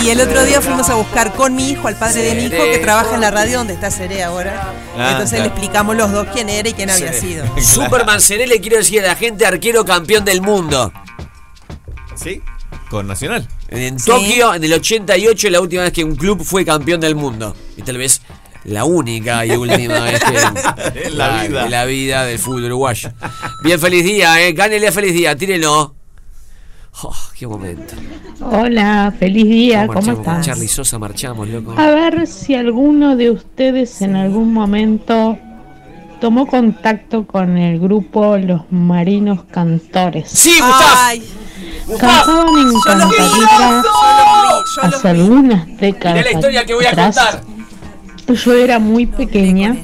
[0.04, 2.64] y el otro día fuimos a buscar con mi hijo, al padre de mi hijo,
[2.72, 4.74] que trabaja en la radio donde está Seré ahora.
[4.98, 5.44] Ah, Entonces claro.
[5.46, 7.44] le explicamos los dos quién era y quién había sido.
[7.62, 10.92] Superman Seré le quiero decir a la gente arquero campeón del mundo.
[12.16, 12.42] ¿Sí?
[12.90, 13.48] Con Nacional.
[13.70, 17.56] En Tokio, en el 88, la última vez que un club fue campeón del mundo.
[17.78, 18.22] Y tal vez
[18.66, 21.64] la única y última vez que En la vida.
[21.64, 23.10] de la vida del fútbol uruguayo.
[23.64, 24.52] Bien, feliz día, eh.
[24.54, 25.96] Gánele a feliz día, tírelo.
[27.04, 27.94] Oh, qué momento.
[28.42, 30.46] Hola, feliz día, ¿cómo Marchamos con estás?
[30.46, 31.74] Charlie Sosa, marchamos, loco.
[31.78, 35.38] A ver si alguno de ustedes en algún momento
[36.26, 40.28] tomó contacto con el grupo Los Marinos Cantores.
[40.28, 41.22] ¡Sí, Gustavo!
[42.00, 43.84] Cantaban en cantadita
[44.82, 46.18] hace algunas décadas.
[46.18, 47.16] Mirá la historia que voy a atrás.
[47.16, 48.36] contar.
[48.44, 49.78] Yo era muy pequeña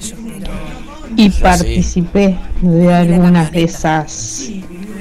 [1.16, 4.50] y participé de algunas de esas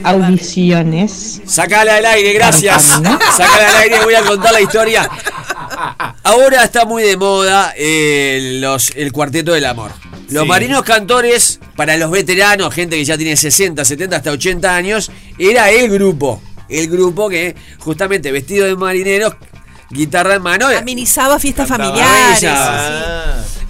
[0.05, 1.41] audiciones.
[1.47, 2.83] Sácala al aire, gracias.
[2.83, 5.09] Sácala al aire, voy a contar la historia.
[6.23, 9.93] Ahora está muy de moda eh, los, el cuarteto del amor.
[10.31, 10.49] Los Sí.
[10.49, 15.71] marinos cantores, para los veteranos, gente que ya tiene 60, 70, hasta 80 años, era
[15.71, 16.41] el grupo.
[16.69, 19.35] El grupo que, justamente vestido de marineros,
[19.91, 20.69] guitarra en mano.
[20.69, 22.45] Amenizaba fiestas Cantaba familiares.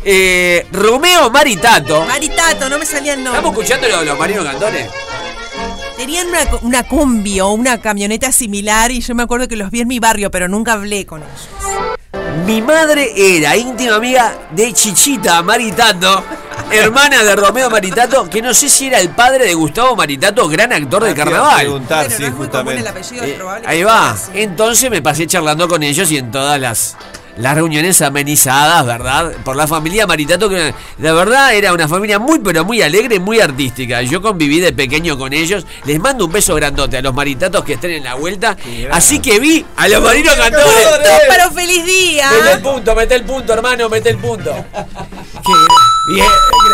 [0.04, 2.04] Eh, Romeo Maritato.
[2.06, 3.38] Maritato, no me salía el nombre.
[3.38, 4.86] ¿Estamos escuchando los, los marinos cantores?
[5.96, 9.80] Tenían una, una combi o una camioneta similar y yo me acuerdo que los vi
[9.80, 11.48] en mi barrio, pero nunca hablé con ellos.
[12.46, 16.24] Mi madre era íntima amiga de Chichita Maritato,
[16.70, 20.72] hermana de Romeo Maritato, que no sé si era el padre de Gustavo Maritato, gran
[20.72, 21.66] actor de carnaval.
[22.36, 22.90] justamente.
[23.22, 24.16] Eh, ahí va.
[24.34, 26.96] Entonces me pasé charlando con ellos y en todas las,
[27.36, 29.32] las reuniones amenizadas, ¿verdad?
[29.44, 33.40] Por la familia Maritato, que la verdad era una familia muy, pero muy alegre, muy
[33.40, 34.02] artística.
[34.02, 35.66] Yo conviví de pequeño con ellos.
[35.84, 38.56] Les mando un beso grandote a los Maritatos que estén en la vuelta.
[38.90, 40.82] Así que vi a los marinos cantores.
[40.82, 42.30] ¡Todos para un feliz día!
[42.30, 44.52] Mete el punto, mete el punto, hermano, mete el punto.
[44.72, 45.52] Qué
[46.08, 46.26] bien,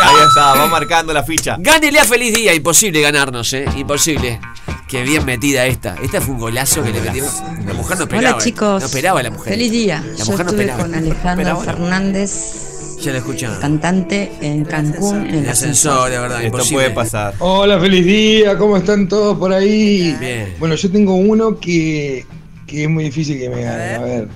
[0.03, 1.57] Ahí está, va marcando la ficha.
[1.59, 4.39] Gánele a feliz día, imposible ganarnos, eh, imposible.
[4.87, 5.95] Qué bien metida esta.
[6.01, 7.41] Esta fue un golazo que le metimos.
[7.65, 8.35] La mujer no esperaba.
[8.35, 8.81] Hola chicos.
[8.81, 9.53] No esperaba la mujer.
[9.53, 10.01] Feliz día.
[10.01, 10.83] La Yo mujer no estuve esperaba.
[10.83, 11.63] con Alejandro Esperaba.
[11.63, 13.59] Fernández, Ya la escuchaba.
[13.59, 16.83] cantante en Cancún, en el El ascensor, de verdad, Esto imposible.
[16.83, 17.33] puede pasar.
[17.39, 20.15] Hola, feliz día, ¿cómo están todos por ahí?
[20.21, 20.55] Bien.
[20.57, 22.25] Bueno, yo tengo uno que,
[22.65, 23.95] que es muy difícil que me gane.
[23.95, 24.27] A ver.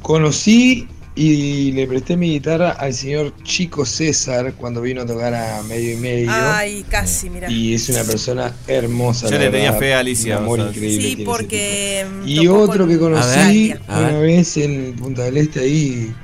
[0.00, 5.62] Conocí y le presté mi guitarra al señor Chico César cuando vino a tocar a
[5.64, 6.30] medio y medio.
[6.32, 7.50] Ay, casi, mira.
[7.50, 9.28] Y es una persona hermosa.
[9.28, 10.72] Yo le tenía fe a Alicia, Un amor o sea.
[10.72, 11.08] increíble.
[11.08, 12.06] Sí, porque.
[12.24, 15.60] mm, y otro con- que A conocí ver, a una vez en Punta del Este,
[15.60, 16.14] ahí,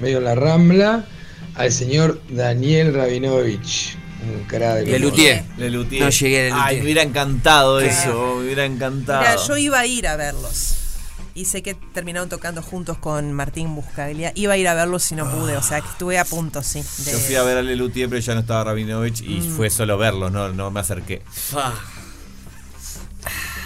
[0.00, 1.06] medio en la Rambla,
[1.54, 3.96] al señor Daniel Rabinovich,
[4.36, 5.44] un cara de Le luthier.
[5.58, 6.02] Le luthier.
[6.02, 9.20] No llegué a Le Ay, me hubiera encantado eso, me hubiera encantado.
[9.20, 10.74] Mira, yo iba a ir a verlos.
[11.36, 14.30] Y sé que terminaron tocando juntos con Martín Buscaglia.
[14.36, 16.80] Iba a ir a verlos y no pude, o sea que estuve a punto, sí.
[17.04, 19.56] de- Yo fui a ver a Lelutier, pero ya no estaba Rabinovich y Mm.
[19.56, 21.22] fue solo verlo, no, no me acerqué.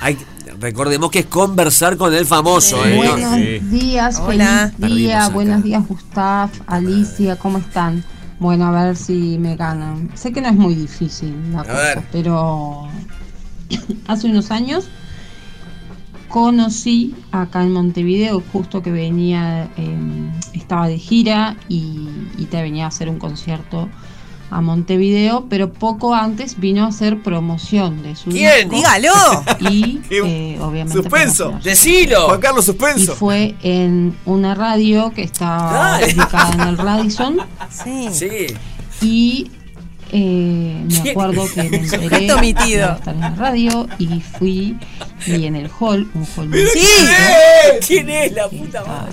[0.00, 0.16] Hay-
[0.61, 2.96] recordemos que es conversar con el famoso, ¿eh?
[2.96, 3.59] Buenos Sí.
[3.59, 4.72] días, Hola.
[4.78, 5.28] feliz día, Perdimos acá.
[5.35, 8.04] buenos días Gustav, Alicia, ¿cómo están?
[8.38, 10.11] Bueno, a ver si me ganan.
[10.14, 12.02] Sé que no es muy difícil la A cosa, ver.
[12.12, 12.88] pero
[14.07, 14.88] hace unos años
[16.29, 19.99] conocí acá en Montevideo, justo que venía, eh,
[20.53, 23.88] estaba de gira y, y te venía a hacer un concierto
[24.51, 28.71] a Montevideo, pero poco antes vino a hacer promoción de su ¿Quién?
[28.71, 28.77] disco.
[28.77, 29.12] ¡Dígalo!
[29.71, 31.59] Y eh, obviamente suspenso.
[31.62, 32.27] ¡Decilo!
[32.29, 33.14] Juan Carlos Y Suspenso.
[33.14, 37.38] fue en una radio que estaba ubicada en el Radisson
[37.71, 38.09] Sí.
[38.11, 38.47] Sí.
[39.03, 39.51] y
[40.12, 42.92] eh, me acuerdo que me enteré omitido.
[42.94, 44.77] estar en la radio y fui
[45.27, 47.12] y en el hall, un hall muy ¿Quién chiquito,
[47.81, 47.87] es?
[47.87, 49.12] ¿Quién es la puta madre?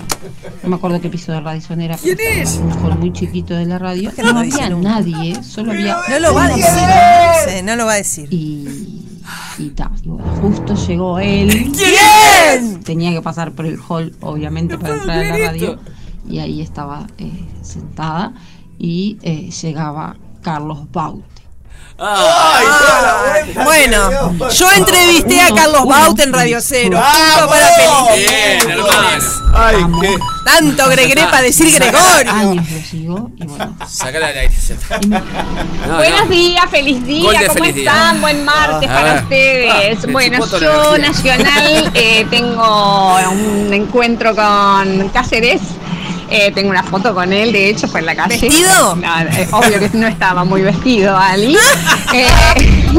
[0.62, 2.54] no me acuerdo qué piso de Radisson era, ¿Quién es?
[2.62, 4.88] un hall muy chiquito de la radio, ¿Por qué no no había nunca?
[4.90, 6.64] nadie, solo había No lo va a decir.
[7.56, 8.28] Sí, no lo va a decir.
[8.32, 9.02] y
[9.58, 12.80] y ta, y bueno, justo llegó él ¿Quién?
[12.84, 15.78] tenía que pasar por el hall, obviamente, para entrar a la radio.
[16.28, 17.30] Y ahí estaba eh,
[17.62, 18.34] sentada
[18.78, 21.24] y eh, llegaba Carlos Baute.
[23.64, 27.00] Bueno, yo entrevisté a Carlos Baut en Radio Cero.
[27.02, 28.28] Punto para Feliz.
[28.30, 29.24] Bien, hermano.
[29.54, 30.16] Ay, qué.
[30.44, 32.30] Tanto Gregre para decir Gregorio.
[32.32, 33.76] Años lo sigo y bueno.
[33.88, 34.54] Sácala al aire.
[34.68, 35.00] ya está.
[35.88, 36.30] No, Buenos no.
[36.30, 37.90] días, feliz día, ¿cómo feliz día.
[37.90, 38.20] están?
[38.20, 39.98] Buen martes A para ustedes.
[40.04, 40.98] Ah, bueno, yo.
[40.98, 45.60] Nacional eh, tengo un encuentro con Cáceres.
[46.28, 48.38] Eh, tengo una foto con él, de hecho fue en la calle.
[48.40, 48.96] ¿Vestido?
[48.96, 51.56] No, eh, obvio que no estaba muy vestido, Ali.
[52.14, 52.26] Eh,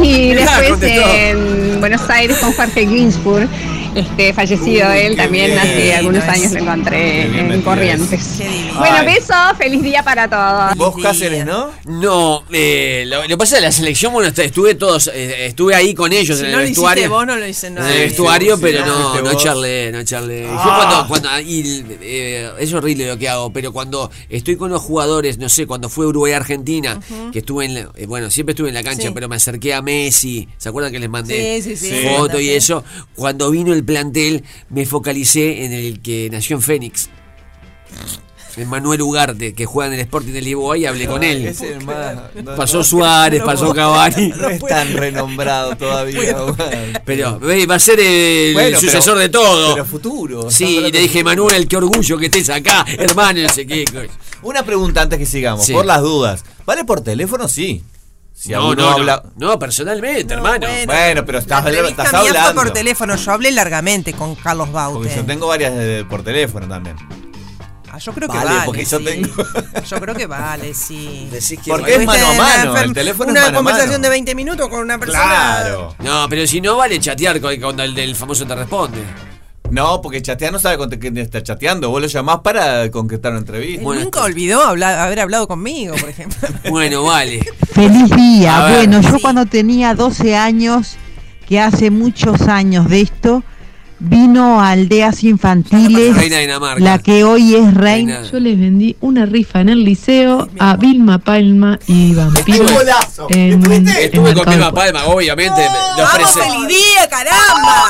[0.04, 3.50] y después en Buenos Aires con Jorge Ginsburg.
[3.98, 5.58] Este, fallecido Uy, él, también bien.
[5.60, 6.54] hace algunos años es.
[6.54, 7.22] lo encontré
[7.56, 8.40] en Corrientes.
[8.78, 9.06] Bueno, Ay.
[9.06, 10.76] besos, feliz día para todos.
[10.78, 11.72] Vos Cáceres, ¿no?
[11.86, 15.48] No, eh, lo, lo que pasa es que la selección, bueno, est- estuve todos, eh,
[15.48, 17.10] estuve ahí con ellos Si en no el lo hiciste vestuario.
[17.10, 19.44] vos, no lo hice en el vestuario, Sí, pero sí, no, no vos.
[19.44, 20.44] charlé, no charlé.
[20.44, 21.06] Yo Ah.
[21.08, 25.38] cuando, cuando y, eh, es horrible lo que hago, pero cuando estoy con los jugadores,
[25.40, 27.00] no sé, cuando fue Uruguay-Argentina,
[27.32, 29.12] que estuve en, la- eh, bueno, siempre estuve en la cancha, Sí.
[29.14, 32.08] pero me acerqué a Messi, ¿se acuerdan que les mandé Sí, sí, sí.
[32.16, 32.84] foto y eso?
[33.16, 37.10] Cuando vino el plantel, me focalicé en el que nació en Fénix.
[38.58, 41.56] En Manuel Ugarte, que juega en el Sporting de Lisboa y hablé con él.
[41.86, 44.30] Más- no- Pasó no- Suárez, pasó Cavani.
[44.30, 46.36] No es tan renombrado todavía.
[47.06, 49.74] Pero va a ser el Bueno, pero- sucesor de todo.
[49.76, 50.50] Pero futuro.
[50.50, 53.86] sí, y le dije, Manuel, qué orgullo que estés acá, hermano, no sé qué.
[54.42, 55.74] Una pregunta antes que sigamos, Sí.
[55.74, 56.44] por las dudas.
[56.66, 57.48] ¿Vale por teléfono?
[57.48, 57.84] Sí.
[58.40, 59.24] Si No, no, habla.
[59.36, 60.68] no, no, personalmente, hermano.
[60.68, 60.86] bueno.
[60.94, 62.54] Bueno, pero estás, La estás hablando.
[62.62, 63.16] por teléfono.
[63.16, 65.00] Yo hablé largamente con Carlos Baute.
[65.00, 66.96] Porque yo tengo varias de- por teléfono también.
[67.92, 68.62] Ah, yo creo que Vale, vale.
[68.66, 69.28] porque yo tengo-
[69.90, 71.28] Yo creo que vale, sí.
[71.32, 74.04] Decís que Porque es mano a mano, el teléfono una es mano a conversación mano.
[74.04, 75.24] de 20 minutos con una persona.
[75.24, 75.96] Claro.
[76.00, 79.00] No, pero si no vale chatear con- cuando el del famoso te responde.
[79.72, 81.90] No, porque chatear no sabe con quién está chateando.
[81.90, 83.84] Vos lo llamás para concretar una entrevista.
[83.84, 86.48] Bueno, nunca olvidó hablar- haber hablado conmigo, por ejemplo.
[86.70, 87.46] Bueno, vale.
[87.74, 88.64] Feliz A día.
[88.66, 88.76] ver.
[88.78, 89.22] Bueno, yo Sí.
[89.22, 90.96] cuando tenía 12 años,
[91.48, 93.44] que hace muchos años de esto,
[94.00, 98.18] vino a aldeas infantiles, Reina la que hoy es reina.
[98.20, 98.32] Reina.
[98.32, 102.66] Yo les vendí una rifa en el liceo a Vilma Palma y Vampiro
[103.30, 105.62] en, en Estuve con Vilma Palma, obviamente.
[105.98, 107.90] ¡Vamos, feliz día, caramba!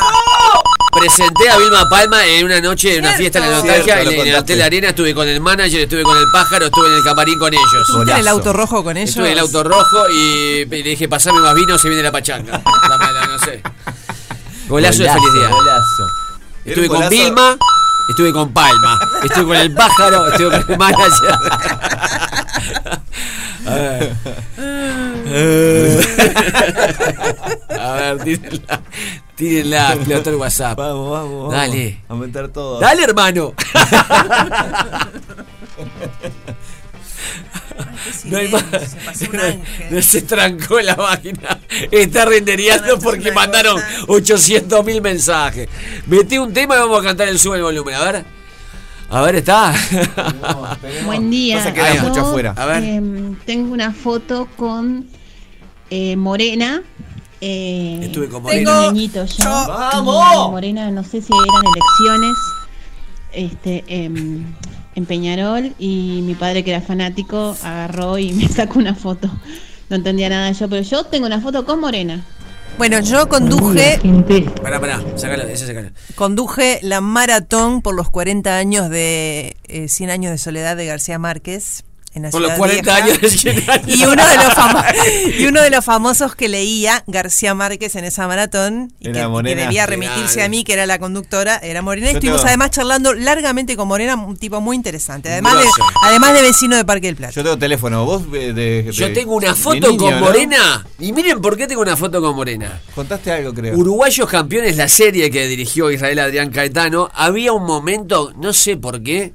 [0.99, 4.27] Presenté a Vilma Palma en una noche de una fiesta en la nostalgia en, en
[4.27, 4.35] el.
[4.35, 4.89] Hotel Arena.
[4.89, 7.65] Estuve con el manager, estuve con el pájaro, estuve en el camarín con ellos.
[7.87, 9.09] ¿Estuviste en el auto rojo con ellos?
[9.09, 12.61] Estuve en el auto rojo y le dije, pasame más vino, se viene la pachanga.
[12.89, 13.61] La mala, no sé.
[14.67, 15.47] Golazo, de feliz día.
[15.49, 16.07] Golazo.
[16.65, 17.57] Estuve con Vilma,
[18.09, 21.35] estuve con Palma, estuve con el pájaro, estuve con el manager.
[23.67, 24.15] A ver.
[27.79, 28.81] A ver, tírenla.
[29.37, 30.77] Tírenla, explotó el WhatsApp.
[30.77, 31.53] Vamos, vamos, vamos.
[31.53, 32.01] Dale.
[32.09, 32.79] Aumentar todo.
[32.79, 33.53] Dale, hermano.
[38.25, 38.63] No hay más.
[39.13, 39.29] Se.
[39.91, 41.59] No se trancó la máquina.
[41.91, 45.69] Está rendereando porque mandaron 800 mil mensajes.
[46.07, 47.95] Metí un tema y vamos a cantar el sube el volumen.
[47.95, 48.25] A ver.
[49.09, 49.73] A ver, está.
[51.05, 51.57] Buen día.
[51.57, 52.53] Pasa que mucho afuera.
[52.57, 52.83] A ver.
[52.83, 55.07] Em, tengo una foto con
[55.89, 56.81] eh, Morena.
[57.41, 58.71] Eh, Estuve con Morena.
[58.91, 58.91] yo-
[59.67, 60.51] ¡Vamos!
[60.51, 62.37] Morena, no sé si eran elecciones
[63.33, 64.43] este, em,
[64.95, 65.73] en Peñarol.
[65.77, 69.29] Y mi padre, que era fanático, agarró y me sacó una foto.
[69.89, 72.25] No entendía nada yo, pero yo tengo una foto con Morena.
[72.77, 73.99] Bueno, yo conduje.
[74.61, 75.01] Pará, pará.
[76.15, 81.17] Conduje la maratón por los 40 años de eh, 100 años de soledad de García
[81.17, 81.85] Márquez.
[82.17, 83.05] En la Por los Ciudad 40 Vieja.
[83.05, 83.87] años de 100 años.
[83.97, 88.27] Y uno, de los y uno de los famosos que leía García Márquez en esa
[88.27, 89.55] maratón y Era que, Morena.
[89.55, 92.07] que debía remitirse a mí, que era la conductora, era Morena.
[92.11, 95.31] Yo Estuvimos tengo- además charlando largamente con Morena, un tipo muy interesante.
[95.31, 95.65] Además de,
[96.03, 97.33] además de vecino de Parque del Plata.
[97.33, 98.05] Yo tengo teléfono.
[98.05, 100.19] Vos eh, de, de- Yo tengo una foto niño, con ¿no?
[100.19, 100.85] Morena.
[100.99, 102.81] Y miren por qué tengo una foto con Morena.
[102.95, 103.75] Contaste algo, creo.
[103.77, 109.03] Uruguayos campeones, la serie que dirigió Israel Adrián Caetano, había un momento, no sé por
[109.03, 109.33] qué,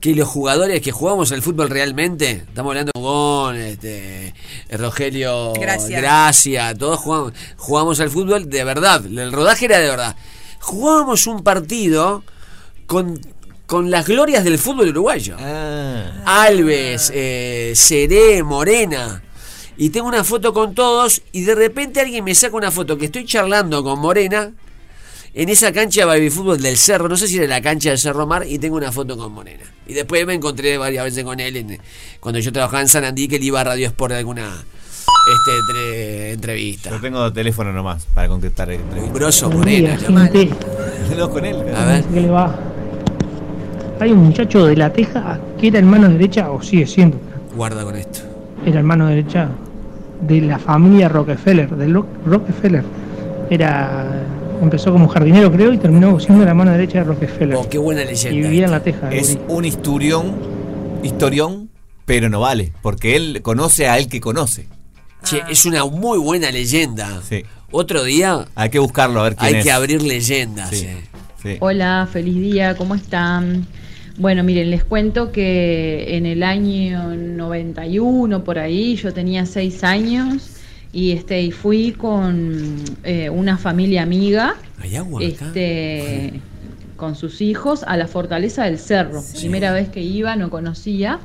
[0.00, 4.34] que los jugadores que jugamos al fútbol realmente, estamos hablando de Gon, este,
[4.70, 6.00] Rogelio Gracia.
[6.00, 10.16] Gracia, todos jugamos, jugamos al fútbol de verdad, el rodaje era de verdad.
[10.60, 12.22] Jugábamos un partido
[12.86, 13.20] con,
[13.66, 15.36] con las glorias del fútbol uruguayo.
[15.38, 16.44] Ah.
[16.44, 19.22] Alves, eh, Seré, Morena.
[19.76, 23.06] Y tengo una foto con todos y de repente alguien me saca una foto que
[23.06, 24.52] estoy charlando con Morena
[25.40, 27.98] en esa cancha de baby fútbol del Cerro, no sé si era la cancha del
[27.98, 29.62] Cerro Mar, y tengo una foto con Morena.
[29.86, 31.78] Y después me encontré varias veces con él en-
[32.18, 35.58] cuando yo trabajaba en San Andí, que él iba a Radio Sport de alguna este,
[35.60, 36.90] entre- entrevista.
[36.90, 39.96] Yo tengo teléfono nomás para concretar el Un grosso Morena.
[41.16, 41.56] No con él.
[41.74, 42.04] A ver.
[42.04, 42.58] ¿Qué le va?
[44.00, 47.16] Hay un muchacho de la Teja que era el mano derecha, o sigue siendo,
[47.54, 48.20] Guarda con esto.
[48.66, 49.48] era el mano derecha
[50.20, 52.82] de la familia Rockefeller, del Ro- Rockefeller.
[53.50, 54.24] Era
[54.60, 57.56] empezó como jardinero creo y terminó siendo la mano derecha de Rockefeller.
[57.56, 58.48] Oh, qué buena y leyenda.
[58.48, 59.10] vivía en la Teja.
[59.10, 59.44] Es gurí.
[59.48, 60.36] un historión,
[61.02, 61.70] historión,
[62.04, 64.66] pero no vale, porque él conoce a él que conoce.
[65.24, 67.20] Che, es una muy buena leyenda.
[67.28, 67.42] Sí.
[67.70, 69.64] Otro día Hay que buscarlo a ver quién hay es.
[69.64, 70.70] que abrir leyendas.
[70.70, 70.86] Sí.
[70.86, 70.96] eh.
[71.42, 71.56] Sí.
[71.60, 73.66] Hola, feliz día, ¿cómo están?
[74.16, 80.50] Bueno, miren, les cuento que en el año 91, por ahí, yo tenía seis años
[80.92, 85.46] y este y fui con eh, una familia amiga, ¿Hay agua acá?
[85.46, 86.40] este,
[86.96, 89.22] con sus hijos, a la Fortaleza del Cerro.
[89.36, 91.20] Primera vez que iba, no conocía.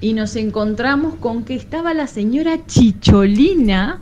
[0.00, 4.00] Y nos encontramos con que estaba la señora Chicholina,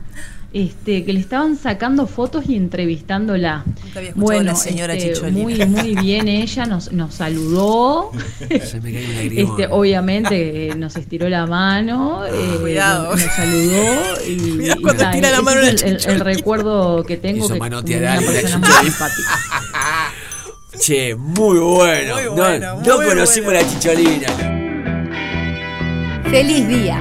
[0.55, 3.65] este, que le estaban sacando fotos y entrevistándola.
[3.67, 5.39] Nunca había escuchado Bueno, a la señora este, Chicholina.
[5.43, 8.11] muy, muy bien ella, nos, nos saludó.
[8.65, 9.61] Se me cae lagrimón.
[9.61, 13.13] Este, obviamente eh, nos estiró la mano, eh, Cuidado.
[13.13, 13.93] nos, nos saludó
[14.29, 17.61] y, Cuidado y cuando tira la mano el, el- el recuerdo que tengo Hizo que
[17.61, 19.29] manotear una persona muy simpática.
[20.81, 22.15] Che, muy bueno.
[22.17, 24.27] Muy No- bueno, no, muy conocimos la chicholina.
[26.31, 27.01] ¡Feliz día!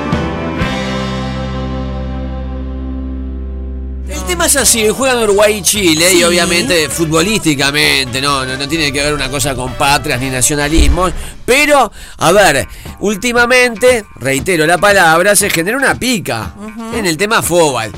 [4.31, 9.03] tema es así, juegan Uruguay y Chile y obviamente futbolísticamente, no, no, no tiene que
[9.03, 11.11] ver una cosa con patrias ni nacionalismos,
[11.45, 12.65] pero a ver,
[13.01, 16.53] últimamente, reitero la palabra, se genera una pica
[16.93, 17.91] en el tema fútbol.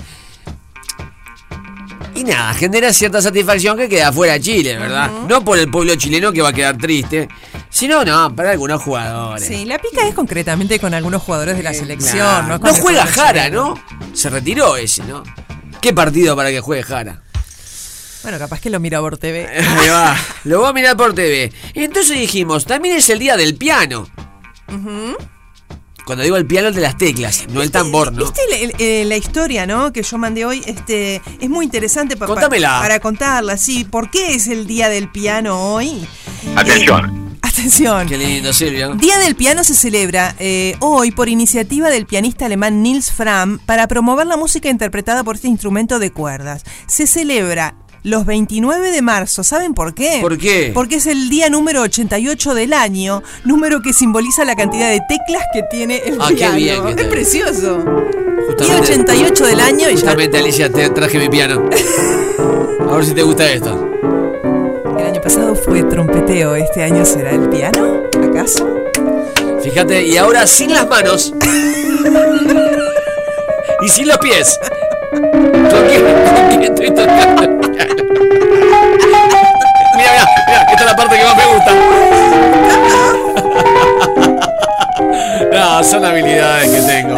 [2.16, 5.12] Y nada, genera cierta satisfacción que queda fuera Chile, ¿verdad?
[5.30, 7.28] No por el pueblo chileno que va a quedar triste,
[7.70, 9.48] sino no, para algunos jugadores.
[9.48, 12.18] Sí, la pica es concretamente con algunos jugadores de la selección.
[12.18, 12.58] Claro.
[12.58, 13.76] No, juega Jara, chileno.
[14.00, 14.16] ¿no?
[14.16, 15.24] Se retiró ese, ¿no?
[15.84, 17.22] ¿Qué partido para que juegue Jara?
[18.24, 19.46] Bueno, capaz que lo mira por TV.
[19.58, 20.16] Ahí va.
[20.46, 21.52] Lo voy a mirar por TV.
[21.74, 24.08] Entonces dijimos, también es el día del piano.
[26.06, 28.24] Cuando digo el piano, el de las teclas, no el tambor, ¿no?
[28.26, 29.92] ¿Viste la, eh, la historia, no?
[29.94, 32.80] Que yo mandé hoy, este, es muy interesante pa- pa- Contámela.
[32.82, 33.84] para contarla, sí.
[33.86, 36.06] ¿Por qué es el día del piano hoy?
[36.56, 37.23] Atención.
[37.44, 38.08] Atención.
[38.08, 38.90] Qué lindo, Silvia.
[38.96, 43.88] Día del Piano se celebra eh, hoy por iniciativa del pianista alemán Nils Fram para
[43.88, 46.64] promover la música interpretada por este instrumento de cuerdas.
[46.88, 49.44] Se celebra los 29 de marzo.
[49.44, 50.20] ¿Saben por qué?
[50.22, 50.72] ¿Por qué?
[50.74, 55.44] Porque es el día número 88 del año, número que simboliza la cantidad de teclas
[55.54, 56.56] que tiene el Ah, qué piano.
[56.56, 57.78] bien que es precioso.
[57.84, 61.70] Día Justamente- 88 del año y ya Justamente, Alicia, te traje mi piano.
[62.90, 63.90] A ver si te gusta esto.
[65.24, 68.68] El pasado fue trompeteo, este año será el piano, ¿acaso?
[69.64, 71.34] Fíjate, y ahora sin las manos.
[73.82, 74.60] y sin los pies.
[75.12, 75.88] ¿Con
[76.60, 77.42] qué estoy tocando?
[77.42, 77.88] Mira,
[79.96, 81.72] mira, mira, esta es la parte que más me gusta.
[85.54, 87.16] No, son habilidades que tengo.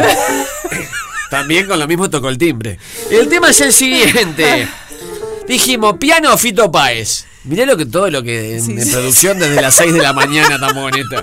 [1.28, 2.78] También con lo mismo toco el timbre.
[3.10, 4.68] El tema es el siguiente.
[5.48, 7.26] Dijimos, piano Fito Páez.
[7.46, 10.58] Mirá lo que todo lo que en, en producción desde las 6 de la mañana
[10.58, 11.16] tan bonito.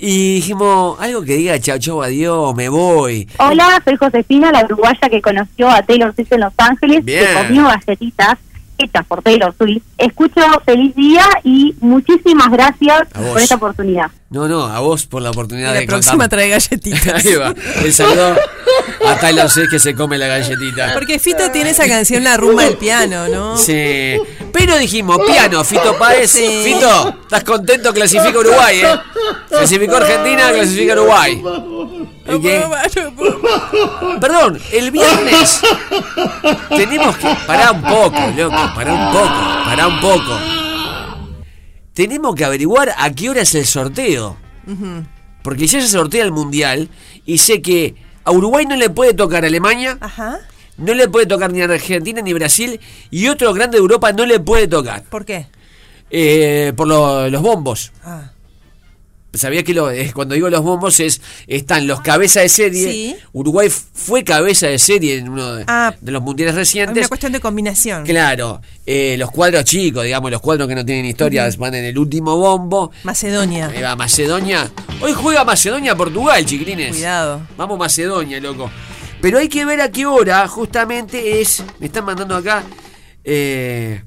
[0.00, 3.28] Y dijimos, algo que diga chao, chao, adiós, me voy.
[3.38, 7.24] Hola, soy Josefina, la uruguaya que conoció a Taylor Swift en Los Ángeles, Bien.
[7.26, 8.38] que comió galletitas
[8.78, 9.82] hechas por Taylor Swift.
[9.96, 14.10] Escucho feliz día y muchísimas gracias por esta oportunidad.
[14.30, 16.28] No, no, a vos por la oportunidad La de próxima contar.
[16.28, 17.24] trae galletitas.
[17.24, 17.54] Ahí va.
[17.82, 18.36] El saludo
[19.06, 20.92] a Taylor Swift que se come la galletita.
[20.92, 23.56] Porque Fito tiene esa canción La rumba del piano, ¿no?
[23.56, 24.18] Sí.
[24.52, 26.30] Pero dijimos, piano, Fito Páez.
[26.30, 26.60] Sí.
[26.62, 27.94] Fito, ¿estás contento?
[27.94, 29.00] Clasifica Uruguay, ¿eh?
[29.48, 31.42] Clasificó Argentina, clasifica Uruguay.
[32.30, 32.66] ¿Y qué?
[34.20, 35.60] Perdón, el viernes
[36.68, 37.34] tenemos que.
[37.46, 40.38] Pará un poco, loco, pará un poco, pará un poco.
[41.98, 44.36] Tenemos que averiguar a qué hora es el sorteo.
[44.68, 45.04] Ujú.
[45.42, 46.88] Porque ya se sortea el mundial
[47.26, 50.38] y sé que a Uruguay no le puede tocar Alemania, Ajá.
[50.76, 52.78] no le puede tocar ni Argentina ni Brasil
[53.10, 55.02] y otro grande de Europa no le puede tocar.
[55.10, 55.48] ¿Por qué?
[56.08, 57.90] Eh, por lo- los bombos.
[58.04, 58.30] Ah.
[59.34, 62.90] Sabía que lo, eh, cuando digo los bombos es están los cabezas de serie.
[62.90, 63.16] Sí.
[63.34, 65.94] Uruguay fue cabeza de serie en uno de, Ah.
[66.00, 66.96] de los mundiales Es recientes.
[66.96, 68.04] una cuestión de combinación.
[68.04, 71.58] Claro, eh, los cuadros chicos, digamos, los cuadros que no tienen historia Ujú.
[71.60, 72.90] van en el último bombo.
[73.04, 73.66] Macedonia.
[73.68, 74.70] Ahí va Macedonia.
[75.02, 76.92] Hoy juega Macedonia-Portugal, chiquilines.
[76.96, 77.46] Cuidado.
[77.58, 78.70] Vamos Macedonia, loco.
[79.20, 81.62] Pero hay que ver a qué hora justamente es.
[81.80, 82.62] Me están mandando acá.
[83.24, 84.02] eh,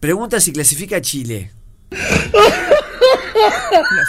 [0.00, 1.52] pregunta si clasifica Chile.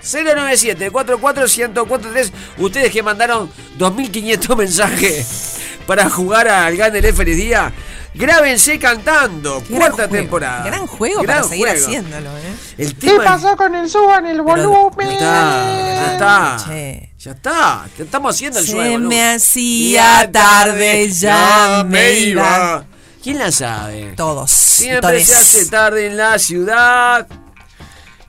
[0.04, 2.32] 097-44-1043.
[2.58, 7.72] Ustedes que mandaron 2.500 mensajes para jugar al Gander Feliz Día.
[8.14, 9.62] Grábense cantando.
[9.68, 10.64] Qué Cuarta temporada.
[10.66, 11.86] Gran juego Gran para seguir juego.
[11.86, 12.56] haciéndolo, ¿eh?
[12.80, 15.10] El ¿Qué pasó con el suban el volumen?
[15.10, 16.58] Ya está, ya está.
[16.68, 17.14] Che.
[17.20, 17.86] Ya está.
[17.96, 19.08] Te estamos haciendo el Se suelo.
[19.08, 22.84] me hacía tarde, ya me iba.
[23.22, 24.14] ¿Quién la sabe?
[24.18, 24.50] Todos.
[24.50, 25.28] Siempre todes.
[25.28, 27.28] se hace tarde en la ciudad.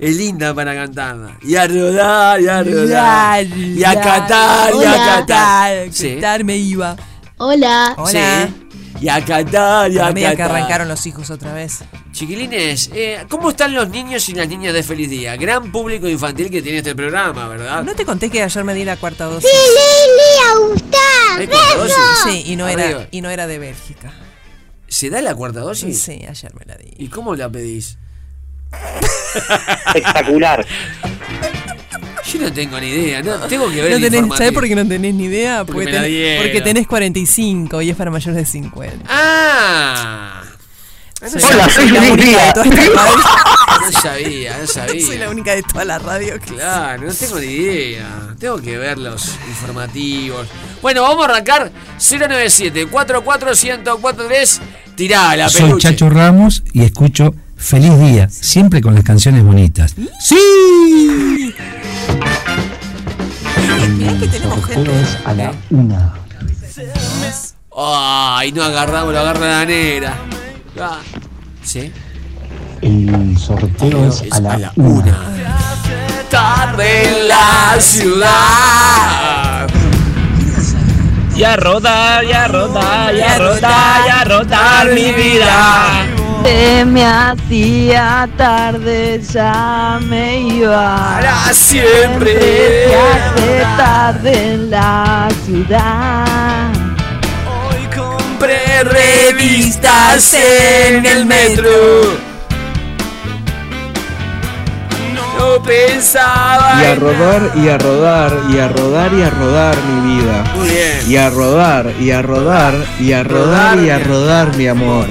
[0.00, 1.36] Es linda para cantarla.
[1.42, 3.46] Y a rodar, y a rodar.
[3.46, 5.92] Y a catar, y a catar.
[5.92, 6.14] Sí.
[6.14, 6.96] Catar me iba.
[7.36, 7.94] Hola.
[7.98, 8.48] Hola.
[8.48, 8.66] Sí.
[9.02, 10.56] Y a catar, y A a medida que catar.
[10.56, 11.78] arrancaron los hijos otra vez.
[12.12, 15.36] Chiquilines, eh, ¿cómo están los niños y las niñas de Feliz Día?
[15.36, 17.82] Gran público infantil que tiene este programa, ¿verdad?
[17.82, 19.48] ¿No te conté que ayer me di la cuarta dosis?
[21.38, 21.96] ¿Hay cuarta dosis?
[22.24, 24.12] Sí, y no, era, y no era de Bélgica.
[24.88, 26.00] ¿Se da la cuarta dosis?
[26.00, 26.92] Sí, ayer me la di.
[26.98, 27.96] ¿Y cómo la pedís?
[29.86, 30.66] Espectacular.
[32.32, 34.36] Yo no tengo ni idea, no, tengo que ver No tenés.
[34.36, 35.64] ¿Sabés por qué no tenés ni idea?
[35.64, 36.42] Porque tenés, dieron.
[36.44, 39.04] porque tenés 45 y es para mayores de 50.
[39.08, 40.42] ¡Ah!
[41.22, 41.56] No Soy sabía.
[41.56, 43.22] la- soy la única de toda esta radio.
[43.80, 45.06] No sabía, no sabía.
[45.06, 48.34] Soy la única de toda la radio que Claro, no tengo ni idea.
[48.38, 50.46] Tengo que ver los informativos.
[50.82, 54.60] Bueno, vamos a arrancar 097 44143
[54.96, 55.88] Tirá la Soy peluche.
[55.88, 59.94] Chacho Ramos y escucho Feliz Día, siempre con las canciones bonitas.
[60.18, 61.54] ¡Sí!
[64.18, 64.90] que tenemos gente.
[65.24, 66.14] a la una.
[67.76, 70.14] Ay, no agarramos, lo agarra la negra.
[70.80, 70.98] Ah,
[71.62, 71.92] ¿Sí?
[72.80, 75.18] El sorteo es a la una.
[76.30, 79.68] Tarde en la ciudad.
[81.36, 86.19] Y a rodar, y a rodar, y a rodar, y a rodar mi vida.
[86.44, 91.18] Se me hacía tarde, ya me iba.
[91.20, 92.32] Para siempre.
[92.32, 96.70] Se hace tarde en la ciudad.
[97.94, 101.70] Compré revistas en el metro.
[105.36, 106.80] No pensaba.
[106.80, 110.44] Y a rodar, y a rodar, y a rodar, y a rodar mi vida.
[110.54, 111.00] Muy bien.
[111.06, 115.06] Y a rodar, y a rodar, y a rodar, y a rodar mi amor.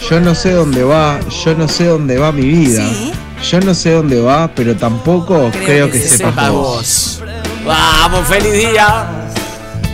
[0.00, 2.84] Yo no sé dónde va, yo no sé dónde va mi vida.
[3.42, 7.22] Yo no sé dónde va, pero tampoco creo, que, sepas sepa vos.
[7.64, 9.06] Vamos, feliz día.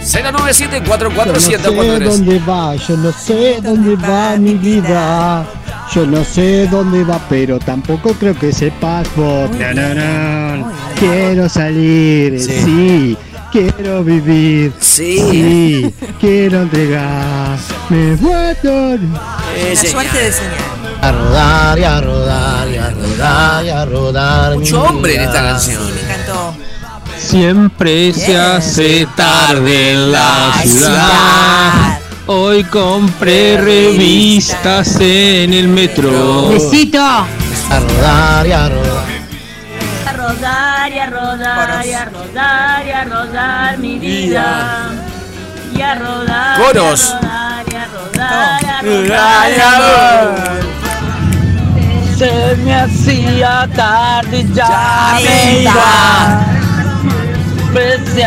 [0.04, 0.94] 097 Yo
[1.32, 5.46] no sé 44143 dónde va, yo no sé dónde va mi vida.
[5.94, 9.50] Yo no sé dónde va, pero tampoco creo que sepas vos.
[9.50, 10.72] No, no, no.
[10.98, 13.16] Quiero salir, sí.
[13.54, 15.94] Quiero vivir, sí.
[16.20, 17.56] Quiero entregar,
[17.88, 18.68] me vuelto.
[18.68, 20.54] Eh, La suerte de señal.
[21.00, 24.54] A rodar, y a rodar, y a rodar, y a rodar.
[24.56, 25.84] Mucho hombre en esta canción.
[25.94, 26.56] Me encantó.
[27.16, 32.00] Siempre se hace tarde en la ciudad.
[32.26, 36.48] Hoy compré revistas en el metro.
[36.48, 36.98] Besito.
[37.00, 37.26] A
[37.78, 39.13] rodar, y a rodar.
[40.34, 44.90] A rodar y a rodar y a rodar y a rodar mi vida.
[45.72, 46.60] Y a rodar.
[46.60, 47.14] Coros.
[47.70, 50.60] Y a rodar y a rodar y a rodar.
[52.18, 56.40] Se me hacía tarde y ya me iba.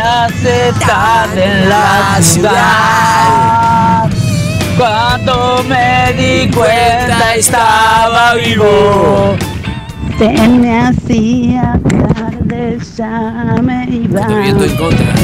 [0.02, 4.08] Hace tarde en la ciudad.
[4.78, 9.36] Cuando me di cuenta estaba vivo.
[10.18, 14.20] Se me hacía tarde, ya me iba.
[14.20, 15.14] Estoy viendo en contra.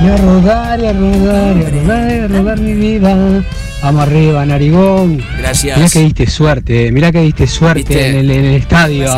[0.00, 3.42] Y a rodar, y a rodar, y a rodar, y a rodar mi vida.
[3.82, 5.20] Vamos arriba, narigón.
[5.38, 5.76] Gracias.
[5.76, 9.12] Mirá que diste suerte, mirá que diste suerte en el, en el estadio.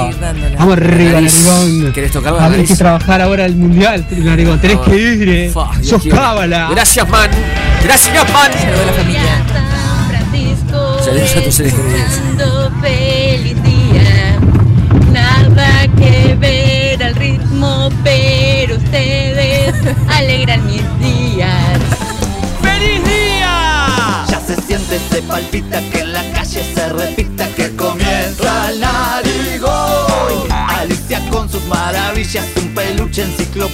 [0.59, 1.45] Vamos arriba, Nariz.
[1.47, 1.93] narigón.
[1.93, 2.69] ¿Querés tocar la nariz?
[2.69, 4.59] que trabajar ahora el mundial, narigón.
[4.59, 5.53] Tenés que ir, eh.
[5.83, 6.69] Sos cábala.
[6.71, 7.29] Gracias, man.
[7.85, 8.51] Gracias, man.
[8.59, 9.21] Saludos a la familia.
[10.09, 10.99] Francisco.
[11.05, 12.74] Saludos a tus seres queridos.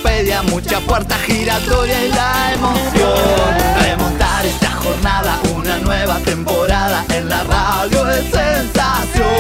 [0.01, 3.83] Enciclopedia mucha puerta giratoria y la emoción.
[3.83, 9.31] Remontar esta jornada, una nueva temporada en la radio de sensación.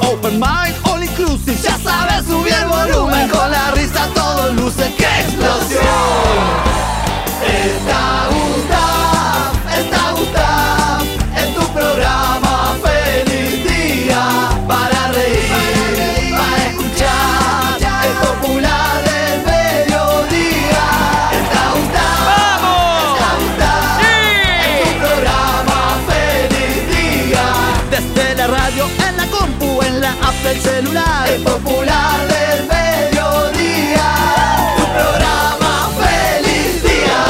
[0.00, 5.20] Open mind, all inclusive, ya sabes, subir el volumen con la risa, todo luce, ¡qué
[5.20, 5.82] explosión!
[7.46, 8.28] Está
[31.40, 32.66] popular del
[34.92, 37.24] programa feliz día.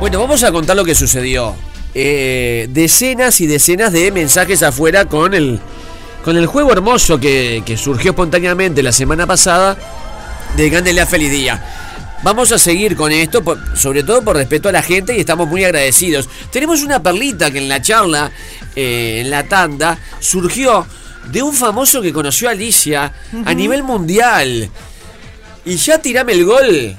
[0.00, 1.54] Bueno, vamos a contar lo que sucedió.
[1.94, 5.58] Eh, decenas y decenas de mensajes afuera con el,
[6.24, 9.76] con el juego hermoso que, que surgió espontáneamente la semana pasada
[10.56, 11.87] de Cándela Feliz Día.
[12.22, 15.48] Vamos a seguir con esto, por- sobre todo por respeto a la gente y estamos
[15.48, 16.28] muy agradecidos.
[16.50, 18.30] Tenemos una perlita que en la charla,
[18.74, 20.84] eh, en la tanda, surgió
[21.30, 23.12] de un famoso que conoció a Alicia
[23.44, 24.68] a nivel mundial.
[25.64, 26.96] Y ya tirame el gol.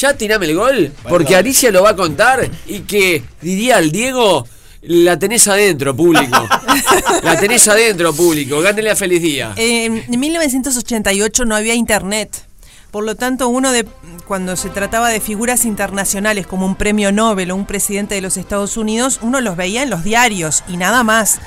[0.00, 0.92] Ya tirame el gol.
[1.08, 4.46] Porque Alicia lo va a contar y que diría el Diego.
[4.82, 6.48] La tenés adentro, público.
[7.22, 8.60] La tenés adentro, público.
[8.62, 9.52] Gánele a feliz día.
[9.56, 12.44] En 1988 no había internet.
[12.90, 13.86] Por lo tanto, uno de
[14.26, 18.36] cuando se trataba de figuras internacionales como un premio Nobel o un presidente de los
[18.36, 21.40] Estados Unidos, uno los veía en los diarios y nada más.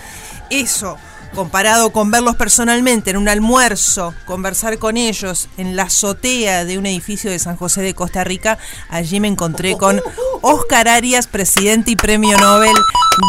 [0.49, 0.97] Eso,
[1.33, 6.85] comparado con verlos personalmente en un almuerzo, conversar con ellos en la azotea de un
[6.85, 8.57] edificio de San José de Costa Rica,
[8.89, 10.01] allí me encontré con
[10.41, 12.75] Oscar Arias, presidente y premio Nobel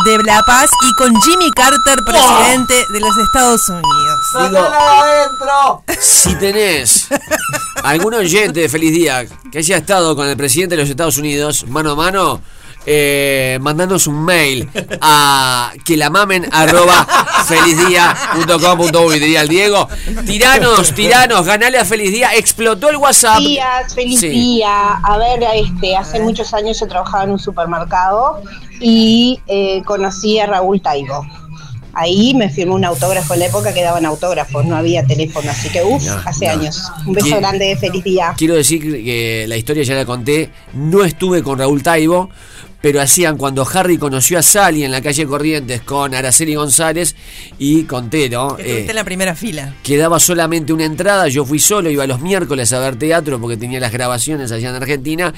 [0.05, 4.21] de la Paz, y con Jimmy Carter, presidente de los Estados Unidos.
[4.41, 7.09] Digo, si tenés
[7.83, 11.67] algún oyente de Feliz Día que haya estado con el presidente de los Estados Unidos
[11.69, 12.41] mano a mano,
[12.87, 14.69] eh, mandanos un mail
[15.01, 17.07] a que la mamen arroba
[17.47, 19.89] felizdia.com.uy diría el Diego.
[20.27, 22.35] Tiranos, tiranos, ganale a Feliz Día.
[22.35, 23.39] Explotó el WhatsApp.
[23.39, 24.29] días, feliz Sí.
[24.29, 24.93] día.
[25.03, 28.43] A ver, este, hace muchos años yo trabajaba en un supermercado
[28.81, 31.27] y eh, conocí a Raúl Taibo.
[31.97, 35.69] Ahí me firmó un autógrafo en la época que daban autógrafos, no había teléfono, así
[35.69, 36.53] que uff, No, hace no.
[36.53, 36.91] años.
[37.07, 38.35] Un beso ¿Quién- grande, feliz día.
[38.37, 40.51] Quiero decir que la historia ya la conté.
[40.73, 42.31] No estuve con Raúl Taibo,
[42.85, 47.17] pero hacían cuando Harry conoció a Sally en la calle Corrientes con Araceli González
[47.59, 48.57] y conté, ¿no?
[48.57, 49.75] Que estuviste Eh, en la primera fila.
[49.83, 53.81] Quedaba solamente una entrada, yo fui solo, iba los miércoles a ver teatro porque tenía
[53.81, 55.33] las grabaciones allá en Argentina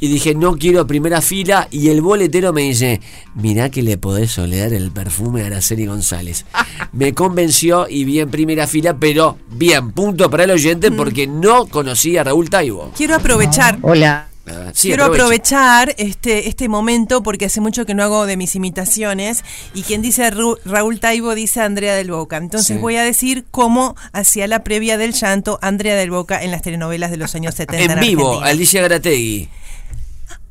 [0.00, 3.02] y dije no quiero primera fila y el boletero me dice,
[3.34, 6.46] mirá que le podés oler el perfume a Araceli González.
[6.92, 11.66] Me convenció y vi en primera fila, pero bien, punto para el oyente porque no
[11.66, 12.90] conocía a Raúl Taibo.
[12.96, 13.78] Quiero aprovechar.
[13.82, 14.28] Hola.
[14.48, 15.80] Ah, sí, Quiero aprovecha.
[15.82, 19.42] aprovechar este, este momento porque hace mucho que no hago de mis imitaciones
[19.74, 22.36] y quien dice Ru- Raúl Taibo dice Andrea del Boca.
[22.36, 22.80] Entonces Sí.
[22.80, 27.10] voy a decir cómo hacía la previa del llanto Andrea del Boca en las telenovelas
[27.10, 27.94] de los años 70.
[27.94, 28.50] En vivo, Argentina.
[28.50, 29.48] Alicia Grategui.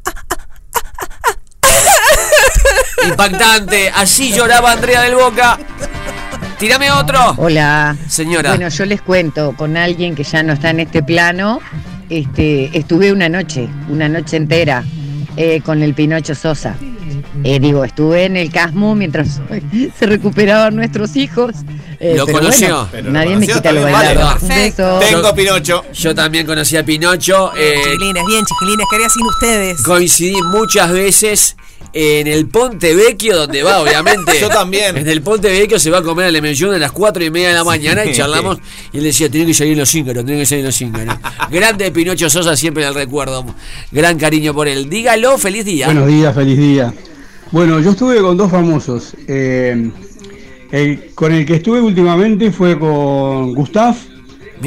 [3.08, 5.60] Impactante, así lloraba Andrea del Boca.
[6.60, 7.20] Tírame otro.
[7.38, 7.96] Hola.
[8.08, 8.52] Señora.
[8.52, 11.60] Bueno, yo les cuento con alguien que ya no está en este plano.
[12.10, 14.84] Este, estuve una noche, una noche entera,
[15.36, 16.76] eh, con el Pinocho Sosa.
[17.44, 19.42] Eh, digo, estuve en el Casmo mientras
[20.00, 21.52] se recuperaban nuestros hijos.
[22.00, 22.88] Eh, ¿Lo pero conoció?
[22.92, 24.38] bueno, nadie me quita lo bailado.
[24.42, 25.34] Un beso.
[25.36, 25.84] Pinocho.
[25.94, 27.52] Yo también conocí a Pinocho.
[27.58, 29.82] eh, Chiquilines, bien, chiquilines, quería sin ustedes.
[29.84, 31.58] coincidí muchas veces
[31.98, 34.34] en el Ponte Vecchio, donde va, obviamente.
[34.42, 34.98] Yo también.
[34.98, 37.48] En el Ponte Vecchio se va a comer al Emellón a las 4 y media
[37.48, 38.58] de la mañana y charlamos.
[38.92, 41.16] Y él decía: Tiene que salir los cíngaros, tiene que salir los cíngaros.
[41.52, 43.46] Grande Pinocho Sosa, siempre en el recuerdo.
[43.94, 44.90] Gran cariño por él.
[44.90, 45.86] Dígalo, feliz día.
[45.86, 46.94] Buenos días, feliz día.
[47.52, 49.16] Bueno, yo estuve con dos famosos.
[49.30, 49.90] Eh,
[50.72, 53.96] el, con el que estuve últimamente fue con Gustav,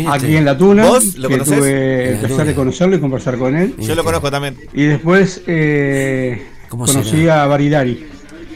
[0.06, 0.86] aquí en La Tuna.
[0.86, 1.58] ¿Vos lo que conocés?
[1.58, 3.74] tuve el La placer de conocerlo y conversar con él.
[3.78, 4.56] Yo lo conozco también.
[4.72, 7.44] Y después eh, ¿Cómo conocí será?
[7.44, 8.06] a Baridari,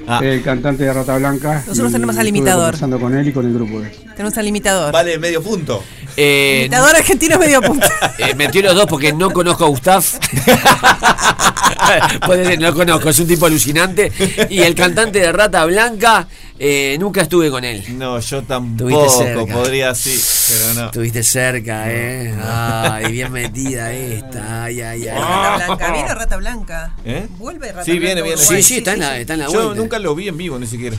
[0.07, 0.21] Ah.
[0.23, 1.63] el cantante de Rata Blanca.
[1.67, 2.65] Nosotros tenemos al estuve imitador.
[2.65, 3.81] conversando con él y con el grupo.
[4.17, 4.93] Tenemos al imitador.
[4.93, 5.83] Vale, medio punto.
[6.17, 7.87] Eh, Imitador argentino medio punto.
[8.19, 10.03] eh, metió los dos porque no conozco a Gustav.
[12.27, 14.13] Puede ser, no lo conozco, es un tipo alucinante.
[14.51, 16.27] Y el cantante de Rata Blanca,
[16.65, 17.83] eh, nunca estuve con él.
[17.99, 19.47] No, yo tampoco.
[19.53, 20.17] Podría sí,
[20.49, 20.87] pero no.
[20.87, 22.33] Estuviste cerca, ¿eh?
[22.41, 24.65] Ay, bien metida esta.
[24.65, 25.19] Ay, ay, ay.
[25.19, 26.95] Rata Blanca, ¿viene Rata Blanca?
[27.05, 27.27] ¿Eh?
[27.39, 28.37] Vuelve Rata Sí, viene, Blanca.
[28.41, 28.43] viene.
[28.43, 29.75] Sí, sí, está en la, está en la Yo vuelta.
[29.75, 30.97] nunca lo vi en vivo, ni siquiera.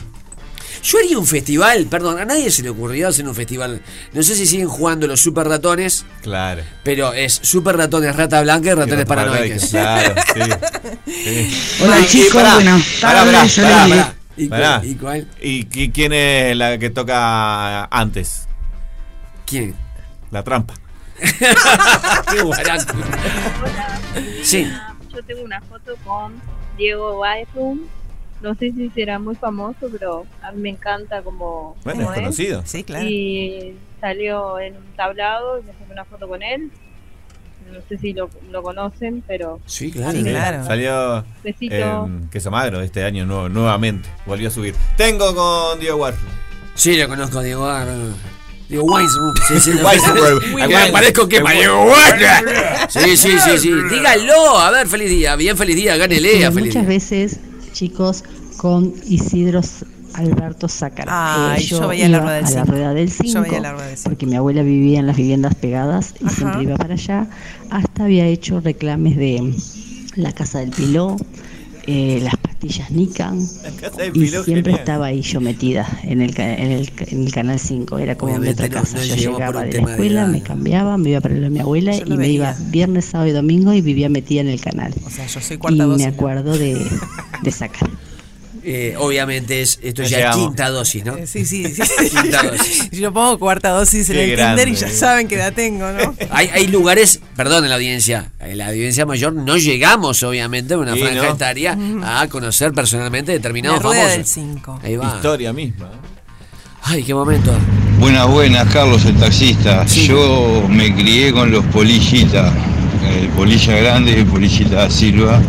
[0.82, 3.80] Yo haría un festival, perdón, a nadie se le ocurrió hacer un festival.
[4.12, 6.62] No sé si siguen jugando los super ratones, Claro.
[6.82, 9.64] pero es super ratones rata blanca y ratones paranoicos.
[9.70, 10.40] Claro, sí.
[11.82, 15.28] Hola, Y- y chicos, buenas tardes, ¿Y cuál- y cuál?
[15.40, 18.48] ¿Y qui- quién es la que toca antes?
[19.46, 19.74] ¿Quién?
[20.30, 20.74] La trampa.
[22.30, 22.94] Qué guaraco.
[24.42, 24.70] Sí.
[25.14, 26.34] Yo tengo una foto con
[26.76, 27.80] Diego Baezum.
[28.42, 31.76] No sé si será muy famoso, pero a mí me encanta como.
[31.84, 32.22] Bueno, como es es.
[32.24, 32.62] conocido.
[32.66, 33.06] Sí, claro.
[33.08, 36.70] Y salió en un tablado y me saqué una foto con él.
[37.74, 39.60] No sé si lo, lo conocen, pero.
[39.66, 40.00] Sí, Sí,
[40.64, 41.74] Salió Besito.
[42.06, 44.08] en Queso Magro este año nuevo- nuevamente.
[44.26, 44.74] Volvió a subir.
[44.96, 46.28] Tengo con Diego Warford.
[46.76, 47.88] Sí, lo conozco, Diego Gar.
[48.68, 49.34] Diego Weisrum.
[49.48, 49.72] Sí, sí,
[50.92, 51.92] parezco que Diego.
[52.88, 53.72] Sí, sí, sí, sí.
[53.90, 54.58] Dígalo.
[54.58, 55.36] A ver, feliz día.
[55.36, 55.96] Bien, feliz día.
[55.96, 56.50] Gánele.
[56.50, 56.82] Feliz muchas día.
[56.84, 57.40] veces,
[57.72, 58.24] chicos,
[58.56, 59.60] con Isidro
[60.14, 61.52] Alberto Sácara.
[61.54, 62.70] Ay, Eh, yo veía la rueda del a la cinco.
[62.72, 64.10] rueda del Yo 5 veía la rueda del cinco.
[64.10, 67.26] porque mi abuela vivía en las viviendas pegadas y siempre iba para allá.
[67.70, 69.54] Hasta había hecho reclames de
[70.16, 71.16] la casa del Piló,
[71.86, 73.40] eh, las pastillas Nican
[73.80, 74.78] casa del y Piló, siempre genial.
[74.80, 77.98] estaba ahí yo metida en el, en el, en el canal 5.
[77.98, 78.96] Era como mi otra casa.
[78.96, 81.58] no yo llegaba de la de escuela, me cambiaba, me iba para lo de mi
[81.60, 84.94] abuela Yo y me iba viernes, sábado y domingo y vivía metida en el canal.
[85.04, 86.06] O sea, yo soy y cuarta me dosis.
[86.06, 86.80] acuerdo de,
[87.42, 87.90] de sacar.
[88.66, 91.16] Eh, obviamente es, esto Ya ya es quinta dosis, ¿no?
[91.18, 91.82] Eh, Sí, sí, sí.
[92.22, 92.90] Quinta dosis.
[92.92, 94.64] Yo pongo cuarta dosis en Qué el grande.
[94.64, 96.14] Tinder y ya saben que la tengo, ¿no?
[96.30, 100.80] Hay, hay lugares, perdón, en la audiencia, en la audiencia mayor no llegamos, obviamente, en
[100.80, 101.34] una Sí, franja ¿no?
[101.34, 104.16] etaria a conocer personalmente determinados La rueda famosos.
[104.16, 104.80] del 5.
[104.82, 105.12] Ahí va.
[105.16, 105.90] Historia misma.
[106.84, 107.52] Ay, qué momento.
[107.98, 109.84] Buenas, buenas, Carlos el taxista.
[109.86, 112.52] Yo me crié con los polillitas,
[113.20, 115.40] el polilla grande y el polillita da Silva,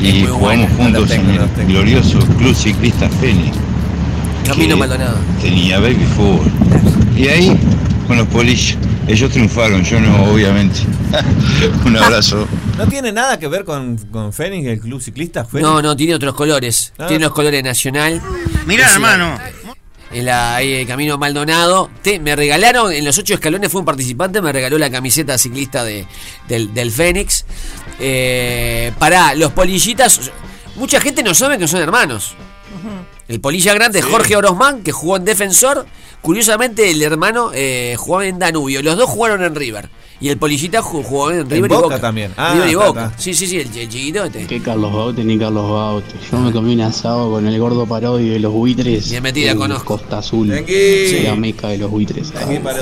[0.00, 3.56] y jugamos juntos en el glorioso Club Ciclista Fénix.
[4.46, 5.18] Camino Maldonado.
[5.40, 6.50] Tenía baby fútbol.
[7.16, 7.58] Y ahí,
[8.06, 8.76] con los polillas,
[9.06, 10.80] ellos triunfaron, yo no, obviamente.
[11.84, 12.48] Un abrazo.
[12.78, 15.44] ¿No tiene nada que ver con, con Fénix, el club ciclista?
[15.44, 15.62] Fénix?
[15.68, 16.92] No, no, tiene otros colores.
[16.98, 17.06] Ah.
[17.06, 18.20] Tiene los colores nacional.
[18.66, 19.38] Mirá, Es, hermano.
[20.12, 21.88] En la ahí, el Camino Maldonado.
[22.02, 25.84] Te- me regalaron, en los ocho escalones fue un participante, me regaló la camiseta ciclista
[25.84, 26.04] de,
[26.48, 27.44] del, del Fénix.
[28.00, 30.30] Eh, pará, los polillitas.
[30.76, 32.34] Mucha gente no sabe que son hermanos.
[33.28, 34.08] El polilla grande, Sí.
[34.10, 35.86] Jorge Orozman, que jugó en Defensor.
[36.22, 38.82] Curiosamente, el hermano eh, jugaba en Danubio.
[38.82, 39.88] Los dos jugaron en River.
[40.20, 42.00] Y el polillita ju- jugó en River y Boca Boca.
[42.00, 42.34] también.
[42.36, 43.04] Ah, River y Boca.
[43.06, 43.18] está.
[43.18, 44.46] Sí, sí, sí, el, el chiquito este.
[44.46, 46.12] Que Carlos Baute ni Carlos Baute.
[46.30, 49.08] Yo me comí un asado con el gordo parodio de los buitres.
[49.10, 49.96] Bien metida, en conozco.
[49.96, 50.52] Costa Azul.
[50.52, 51.22] Aquí.
[51.22, 52.32] La meca de los buitres.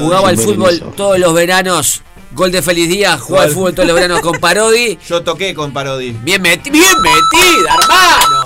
[0.01, 2.03] Jugaba al fútbol en todos los veranos.
[2.33, 4.99] Gol de feliz día, jugaba al fútbol todos los veranos con Parodi.
[5.09, 6.13] Yo toqué con Parodi.
[6.23, 8.43] Bien, meti- bien metida, hermano.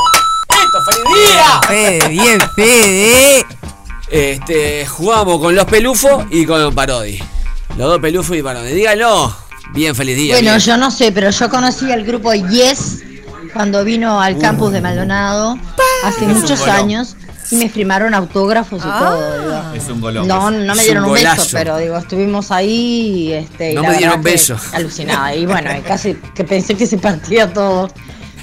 [0.49, 1.61] Esto, feliz día.
[1.67, 3.47] Fede, bien, Fede.
[4.11, 7.19] Este, jugamos con los pelufos y con Parodi.
[7.77, 8.73] Los dos pelufos y Parodi.
[8.73, 9.35] Dígalo.
[9.73, 10.35] Bien, feliz día.
[10.35, 10.61] Bueno, bien.
[10.61, 13.03] yo no sé, pero yo conocí al grupo Yes
[13.53, 15.59] cuando vino al campus de Maldonado
[16.05, 17.17] hace muchos años
[17.51, 19.41] y me firmaron autógrafos y todo.
[19.41, 19.75] digo.
[19.75, 20.27] Es un golón.
[20.29, 22.71] No, no me dieron un un, beso, pero digo, estuvimos ahí
[23.29, 24.57] y este, y No la me dieron beso.
[24.73, 25.35] Alucinada.
[25.35, 27.91] Y bueno, casi que pensé que se partía todo.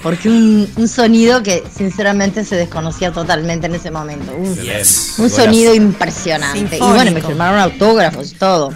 [0.01, 4.31] Porque un, un sonido que sinceramente se desconocía totalmente en ese momento.
[4.33, 5.15] Un, Yes.
[5.17, 5.43] un Golazo.
[5.43, 6.77] sonido impresionante.
[6.77, 8.71] Y bueno, me firmaron autógrafos y todo.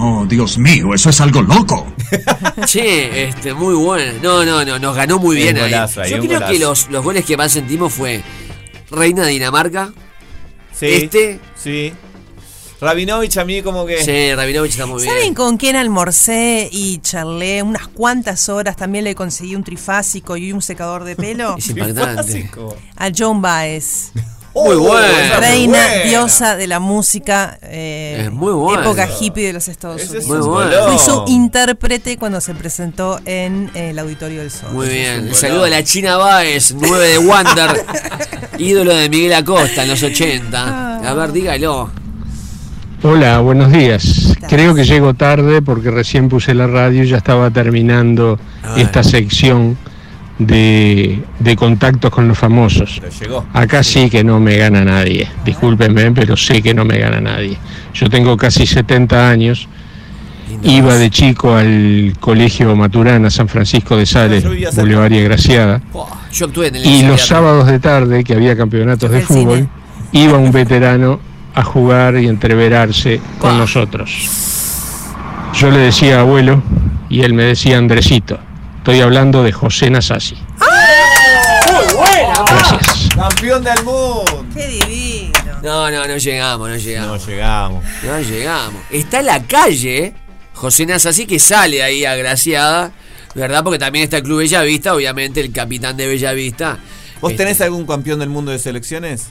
[0.00, 1.86] Oh, Dios mío, eso es algo loco.
[2.64, 4.12] Che, este, muy bueno.
[4.22, 5.62] No, no, no, nos ganó muy bien ahí.
[5.64, 6.52] golazo ahí, Yo creo golazo.
[6.52, 8.22] que los, los goles que más sentimos fue
[8.90, 9.92] Reina de Dinamarca.
[10.72, 10.86] Sí.
[10.86, 11.40] Este.
[11.56, 11.92] Sí.
[12.80, 14.02] Rabinovich a mí como que.
[14.04, 15.12] Sí, Rabinovich está muy bien.
[15.12, 18.76] ¿Saben con quién almorcé y charlé unas cuantas horas?
[18.76, 21.56] También le conseguí un trifásico y un secador de pelo.
[21.58, 22.50] Es impactante.
[22.96, 24.12] A John Baez.
[24.64, 25.06] Muy bueno.
[25.40, 26.04] Reina, Muy buena.
[26.08, 27.58] diosa de la música.
[27.62, 28.82] eh, Es muy bueno.
[28.82, 30.24] Época hippie de los Estados Unidos.
[30.24, 30.64] es Muy.
[30.88, 34.70] Fui su intérprete cuando se presentó en el Auditorio del Sol.
[34.72, 35.34] Muy bien.
[35.34, 37.84] saludo a la China Báez, 9 de Wander,
[38.58, 41.08] ídolo de Miguel Acosta en los 80.
[41.08, 41.90] A ver, dígalo.
[43.02, 44.34] Hola, buenos días.
[44.48, 48.40] Creo que llego tarde porque recién puse la radio y ya estaba terminando
[48.76, 49.78] esta sección
[50.38, 53.00] de, de contactos con los famosos.
[53.52, 55.28] Acá sí que no me gana nadie.
[55.44, 57.58] Discúlpenme, pero sé que no me gana nadie.
[57.94, 59.68] Yo tengo casi 70 años.
[60.62, 65.82] Iba de chico al colegio Maturana, San Francisco de Sales, y Graciada.
[66.84, 69.68] Y los sábados de tarde, que había campeonatos de fútbol,
[70.12, 71.20] iba un veterano
[71.54, 74.10] a jugar y entreverarse con nosotros.
[75.54, 76.62] Yo le decía abuelo
[77.08, 78.38] y él me decía Andresito.
[78.88, 80.34] Estoy hablando de José Nasasi.
[80.34, 82.42] Muy buena.
[82.42, 83.08] Gracias.
[83.14, 84.46] Campeón del mundo.
[84.54, 85.60] Qué divino.
[85.62, 87.20] No, no, no llegamos, no llegamos.
[87.20, 87.84] No llegamos.
[88.02, 88.82] No llegamos.
[88.88, 90.14] Está en la calle
[90.54, 92.92] José Nasasí que sale ahí agraciada,
[93.34, 93.62] ¿verdad?
[93.62, 96.78] Porque también está el Club Bellavista, obviamente el capitán de Bellavista.
[97.20, 99.26] ¿Vos Este, tenés algún campeón del mundo de selecciones?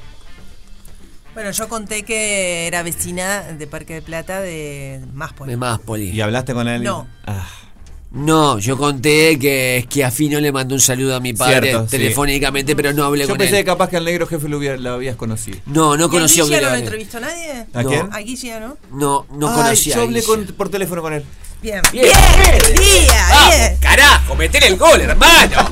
[1.34, 5.50] Bueno, yo conté que era vecina de Parque de Plata de Máspoli.
[5.50, 6.10] De Máspoli.
[6.12, 6.84] ¿Y hablaste con él?
[6.84, 7.08] No.
[7.26, 7.48] Ah,
[8.12, 11.98] No, yo conté que Schiaffino le mandó un saludo a mi padre Cierto, sí.
[11.98, 13.66] telefónicamente, pero no hablé yo con pensé él.
[13.66, 15.58] que capaz que al negro jefe lo, hubiera- lo habías conocido.
[15.66, 17.66] No, no ¿Y a conocí a Guille no lo entrevistó nadie?
[17.74, 17.90] ¿A No.
[17.90, 18.10] quién?
[18.12, 18.78] ¿A Guille, no?
[18.92, 21.26] No, no Ay, conocí yo a hablé con- por teléfono con él.
[21.62, 21.82] Bien.
[21.92, 22.06] Bien.
[22.06, 23.78] Día, Ah, bien.
[23.82, 25.68] carajo, meter el gol, hermano.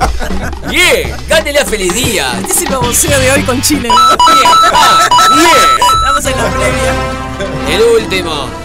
[0.69, 2.37] Bien, gánele a feliz día.
[2.41, 3.95] Este es el baboseo de hoy con Chile, ¿no?
[3.95, 5.87] Bien, ah, bien.
[5.95, 7.75] Estamos en la previa.
[7.77, 8.64] El último.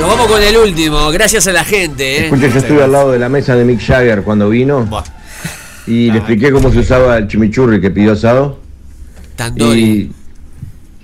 [0.00, 2.24] Nos vamos con el último, gracias a la gente, ¿eh?
[2.24, 4.88] Escucha, yo estuve al lado de la mesa de Mick Jagger cuando vino
[5.86, 8.60] y le expliqué cómo se usaba el chimichurri que pidió asado.
[9.36, 9.82] Tandoori.
[9.82, 10.12] Y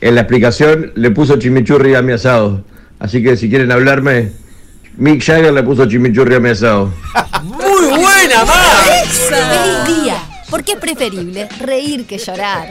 [0.00, 2.64] en la explicación le puso chimichurri a mi asado.
[2.98, 4.32] Así que si quieren hablarme,
[4.96, 6.90] Mick Jagger le puso chimichurri a mi asado.
[7.42, 9.28] Muy buena, Max.
[9.28, 10.22] ¡Feliz día!
[10.48, 12.70] Porque es preferible reír que llorar.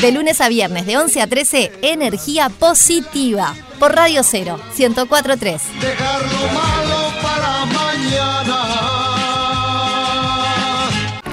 [0.00, 3.54] De lunes a viernes, de 11 a 13, energía positiva.
[3.78, 5.62] Por Radio 0, 1043.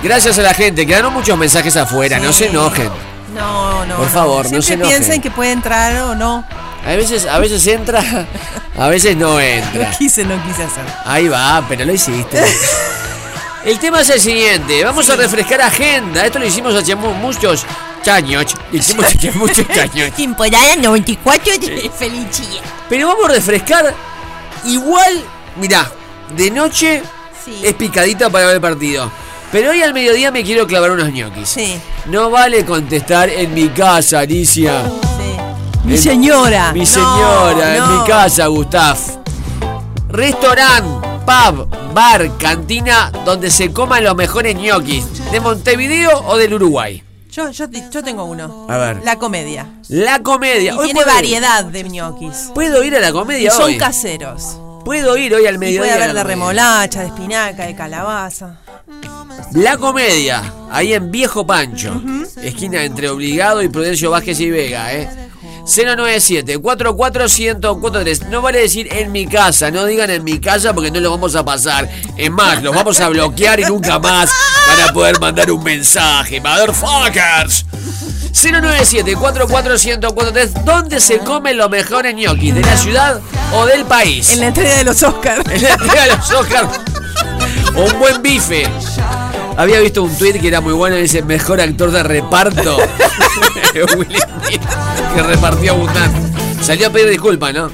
[0.04, 2.90] Gracias a la gente, quedaron muchos mensajes afuera, no se enojen.
[3.36, 3.98] No, no.
[3.98, 4.98] Por favor, no Siempre se enojen.
[4.98, 6.46] piensen que puede entrar o no.
[6.86, 8.02] A veces, a veces entra,
[8.78, 9.90] a veces no entra.
[9.90, 10.84] No quise, no quise hacer.
[11.04, 12.42] Ahí va, pero lo hiciste.
[13.66, 16.26] El tema es el siguiente, vamos a refrescar agenda.
[16.26, 17.66] Esto lo hicimos hace mu- muchos
[18.08, 18.56] años.
[18.72, 20.12] Hicimos hace muchos años.
[20.16, 22.62] Temporada 94 de Felicia.
[22.90, 23.94] Pero vamos a refrescar
[24.66, 25.24] igual,
[25.58, 25.90] mirá,
[26.36, 27.04] de noche
[27.64, 29.10] es picadita para ver el partido.
[29.52, 31.48] Pero hoy al mediodía me quiero clavar unos ñoquis.
[31.48, 31.80] Sí.
[32.08, 34.84] No vale contestar en mi casa, Alicia.
[35.86, 36.74] Mi En- señora.
[36.74, 38.02] Mi No, señora, en no.
[38.02, 38.98] mi casa, Gustav.
[40.10, 40.86] Restaurant,
[41.26, 45.32] pub, bar, cantina donde se coman los mejores ñoquis.
[45.32, 47.04] ¿De Montevideo o del Uruguay?
[47.38, 48.66] Yo, yo, yo tengo uno.
[48.68, 49.04] A ver.
[49.04, 49.68] La comedia.
[49.90, 50.74] La comedia.
[50.74, 52.50] Y Hoy tiene puedo- variedad de ñoquis.
[52.56, 53.78] Puedo ir a la Y comedia son hoy.
[53.78, 54.58] caseros.
[54.84, 55.82] Puedo ir hoy al Y mediodía.
[55.82, 58.58] puede a haber la de remolacha, de espinaca, de calabaza.
[59.54, 62.02] La comedia, ahí en Viejo Pancho,
[62.42, 65.08] esquina entre Obligado y Prudencio Vázquez y Vega, ¿eh?
[65.68, 71.00] 097 44143 No vale decir en mi casa, no digan en mi casa porque no
[71.00, 71.90] lo vamos a pasar.
[72.16, 74.32] Es más, los vamos a bloquear y nunca más
[74.68, 76.40] van a poder mandar un mensaje.
[76.40, 77.66] Motherfuckers.
[78.32, 82.54] 097 44143 ¿Dónde se comen los mejores ñoquis?
[82.54, 83.20] ¿De la ciudad
[83.54, 84.32] o del país?
[84.32, 85.44] En la entrega de los Oscars.
[85.52, 86.80] En la entrega de los Oscars.
[87.76, 88.68] O un buen bife.
[89.58, 92.78] Había visto un tweet que era muy bueno, dice mejor actor de reparto.
[95.18, 96.64] que repartió abundante.
[96.64, 97.72] Salió a pedir disculpas, ¿no?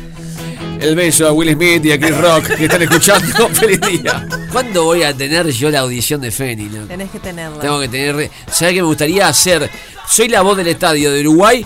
[0.80, 3.50] El beso a Will Smith y a Chris Rock que están escuchando.
[3.54, 4.26] Feliz día.
[4.50, 6.70] ¿Cuándo voy a tener yo la audición de Feni?
[6.70, 6.86] no?
[6.86, 7.60] Tenés que tenerla.
[7.60, 8.32] Tengo que tener.
[8.50, 9.70] ¿Sabes qué me gustaría hacer?
[10.08, 11.66] Soy la voz del estadio de Uruguay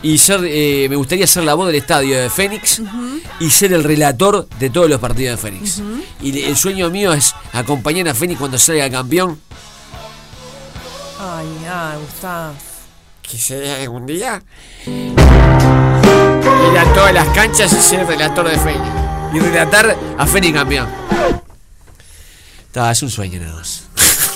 [0.00, 2.80] y ser, eh, me gustaría ser la voz del estadio de Fénix
[3.40, 5.82] y ser el relator de todos los partidos de Fénix.
[6.22, 9.40] Y el sueño mío es acompañar a Fénix cuando salga campeón.
[11.18, 12.75] Ay, ay, Gustavo.
[13.30, 14.42] Que sea algún día.
[14.86, 15.14] Ir
[16.78, 18.84] a todas las canchas y ser relator de Fénix.
[19.34, 20.86] Y relatar a Fénix campeón.
[22.72, 23.84] Ta, es un sueño nada más.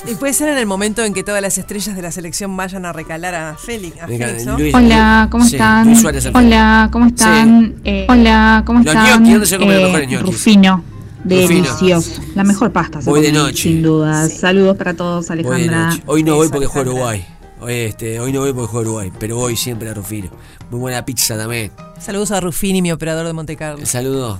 [0.07, 2.87] Y puede ser en el momento en que todas las estrellas de la selección vayan
[2.87, 4.01] a recalar a Félix.
[4.01, 4.59] a Venga, Félix, ¿no?
[4.59, 5.89] Luis- Hola, ¿cómo están?
[5.95, 7.75] Al Hola, ¿cómo están?
[7.85, 9.07] Eh, hola, ¿cómo Los están?
[9.23, 10.27] ñoquis, ¿dónde se comen los Eh, mejores ñoquis?
[10.35, 10.85] Rufino,
[11.23, 11.49] Rufino.
[11.49, 12.23] delicioso.
[12.35, 13.63] La mejor pasta, se Voy de noche.
[13.65, 14.27] sin duda.
[14.31, 15.89] Saludos para todos, Alejandra.
[15.91, 16.03] noche.
[16.07, 17.27] Hoy no voy porque juega Uruguay.
[17.61, 20.31] Hoy, este, hoy no voy porque juega Uruguay, pero voy siempre a Rufino.
[20.71, 21.71] Muy buena pizza también.
[22.01, 23.85] Saludos a Rufini, mi operador de Monte Carlo.
[23.85, 24.39] Saludo.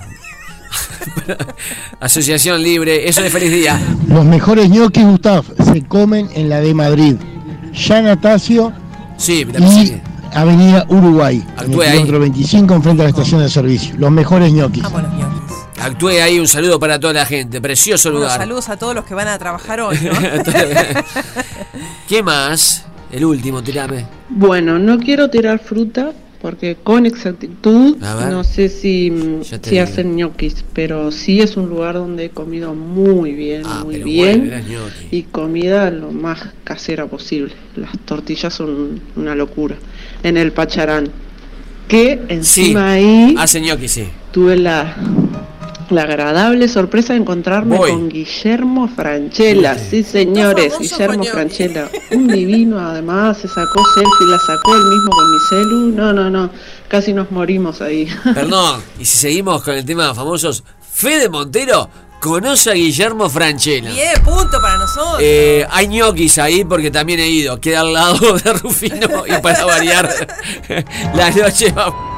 [1.99, 3.79] Asociación Libre, eso de feliz día.
[4.07, 7.15] Los mejores ñoquis, Gustav, se comen en la de Madrid.
[7.73, 8.73] Jean Atacio
[9.17, 10.01] Sí, la y.
[10.33, 11.89] Avenida Uruguay, en el Actúe ahí.
[11.91, 13.95] kilómetro 25, enfrente a la estación de servicio.
[13.97, 14.83] Los mejores ñoquis.
[15.79, 17.59] Actué ahí, un saludo para toda la gente.
[17.59, 18.39] Precioso Bueno, lugar.
[18.39, 20.11] saludos a todos los que van a trabajar hoy, ¿no?
[22.07, 22.85] ¿Qué más?
[23.11, 24.05] El último, tirame.
[24.29, 27.97] Bueno, no quiero tirar fruta porque con exactitud
[28.31, 32.73] no sé si, mm, si hacen ñoquis, pero sí es un lugar donde he comido
[32.73, 35.07] muy bien, muy Ah, pero bien bueno, ñoquis.
[35.11, 37.53] y comida lo más casera posible.
[37.75, 39.75] Las tortillas son una locura.
[40.23, 41.09] En el Pacharán,
[41.87, 44.05] que Sí, encima ahí hace ñoqui, sí.
[44.31, 44.95] tuve la
[45.91, 47.91] la agradable sorpresa de encontrarme Voy.
[47.91, 49.77] con Guillermo Franchella.
[49.77, 51.89] Sí, señores, Guillermo Franchella.
[52.11, 55.91] Un divino, además, se sacó selfie, la sacó él mismo con mi celu.
[55.95, 56.49] No, no, no,
[56.87, 58.07] casi nos morimos ahí.
[58.33, 61.89] Perdón, y si seguimos con el tema de famosos, Fede Montero
[62.21, 63.91] conoce a Guillermo Franchella.
[63.91, 65.19] Bien, punto para nosotros.
[65.21, 67.59] Eh, hay ñoquis ahí porque también he ido.
[67.59, 70.09] Queda al lado de Rufino y para variar
[71.15, 72.11] la noche va.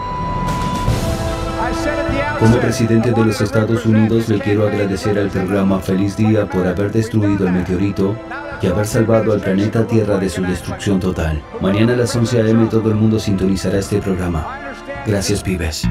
[2.43, 6.91] Como presidente de los Estados Unidos le quiero agradecer al programa Feliz Día por haber
[6.91, 8.17] destruido el meteorito
[8.61, 11.41] y haber salvado al planeta Tierra de su destrucción total.
[11.61, 12.65] Mañana a las 11 a.m.
[12.65, 14.73] todo el mundo sintonizará este programa.
[15.07, 15.83] Gracias, pibes.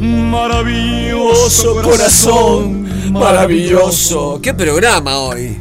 [0.00, 4.40] Maravilloso corazón, maravilloso.
[4.42, 5.60] ¿Qué programa hoy?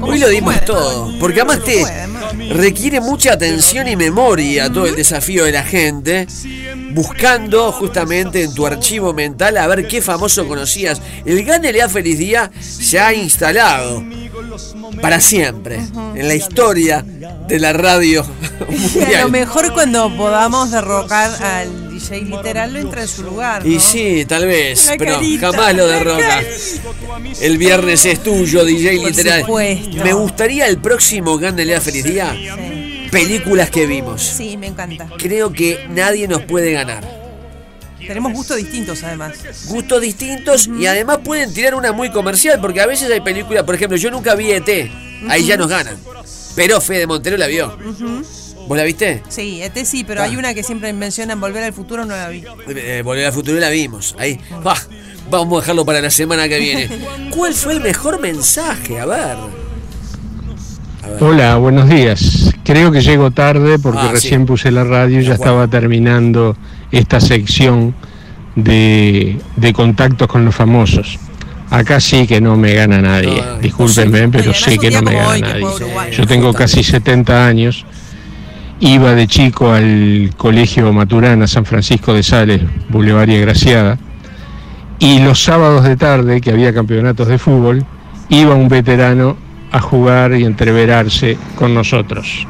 [0.00, 1.10] Hoy lo dimos todo.
[1.18, 1.84] Porque además te
[2.50, 6.26] requiere mucha atención y memoria todo el desafío de la gente.
[6.92, 11.00] Buscando justamente en tu archivo mental a ver qué famoso conocías.
[11.24, 14.02] El Ganelea Feliz Día se ha instalado
[15.00, 15.76] para siempre
[16.14, 17.04] en la historia
[17.46, 18.24] de la radio
[19.10, 23.64] Y a lo mejor cuando podamos derrocar al DJ literal lo entra en su lugar.
[23.64, 23.70] ¿no?
[23.70, 26.42] Y sí, tal vez, La pero carita, jamás lo la derroca.
[27.40, 29.40] El viernes es tuyo, DJ Por literal.
[29.40, 30.04] supuesto.
[30.04, 32.36] Me gustaría el próximo Gandelea Feliz Día.
[33.10, 34.22] Películas que vimos.
[34.22, 35.08] Sí, me encanta.
[35.18, 37.04] Creo que nadie nos puede ganar.
[38.06, 39.66] Tenemos gustos distintos además.
[39.66, 43.74] Gustos distintos y además pueden tirar una muy comercial porque a veces hay películas, por
[43.74, 44.90] ejemplo, yo nunca vi ET.
[45.28, 45.96] Ahí ya nos ganan.
[46.56, 47.76] Pero Fede Montero la vio.
[48.70, 49.20] ¿Vos la viste?
[49.28, 50.26] Sí, este sí, pero Ah.
[50.26, 52.44] hay una que siempre mencionan Volver al Futuro, no la vi.
[52.68, 54.14] Eh, Volver al futuro la vimos.
[54.16, 54.38] Ahí.
[54.64, 54.76] Ah,
[55.28, 56.88] vamos a dejarlo para la semana que viene.
[57.30, 59.00] ¿Cuál fue el mejor mensaje?
[59.00, 59.36] A ver.
[61.18, 62.54] Hola, buenos días.
[62.62, 64.12] Creo que llego tarde porque Ah, sí.
[64.12, 66.56] recién puse la radio y ya estaba terminando
[66.92, 67.92] esta sección
[68.54, 71.18] de, de contactos con los famosos.
[71.70, 75.66] Acá sí que no me gana nadie, discúlpenme, pero sé que no me gana nadie.
[76.12, 77.84] Yo tengo casi 70 años,
[78.80, 83.98] iba de chico al colegio Maturana, San Francisco de Sales, Boulevard y Graciada,
[84.98, 87.84] y los sábados de tarde, que había campeonatos de fútbol,
[88.28, 89.36] iba un veterano
[89.72, 92.46] a jugar y entreverarse con nosotros.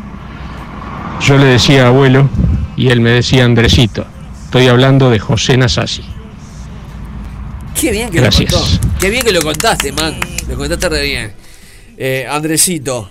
[1.20, 2.28] Yo le decía abuelo
[2.76, 4.06] y él me decía Andresito.
[4.44, 6.02] Estoy hablando de José Nasasi.
[7.78, 8.50] Qué bien que Gracias.
[8.50, 8.98] lo contó.
[8.98, 10.14] Qué bien que lo contaste, man.
[10.48, 11.32] Lo contaste re bien.
[11.96, 13.10] Eh, Andresito.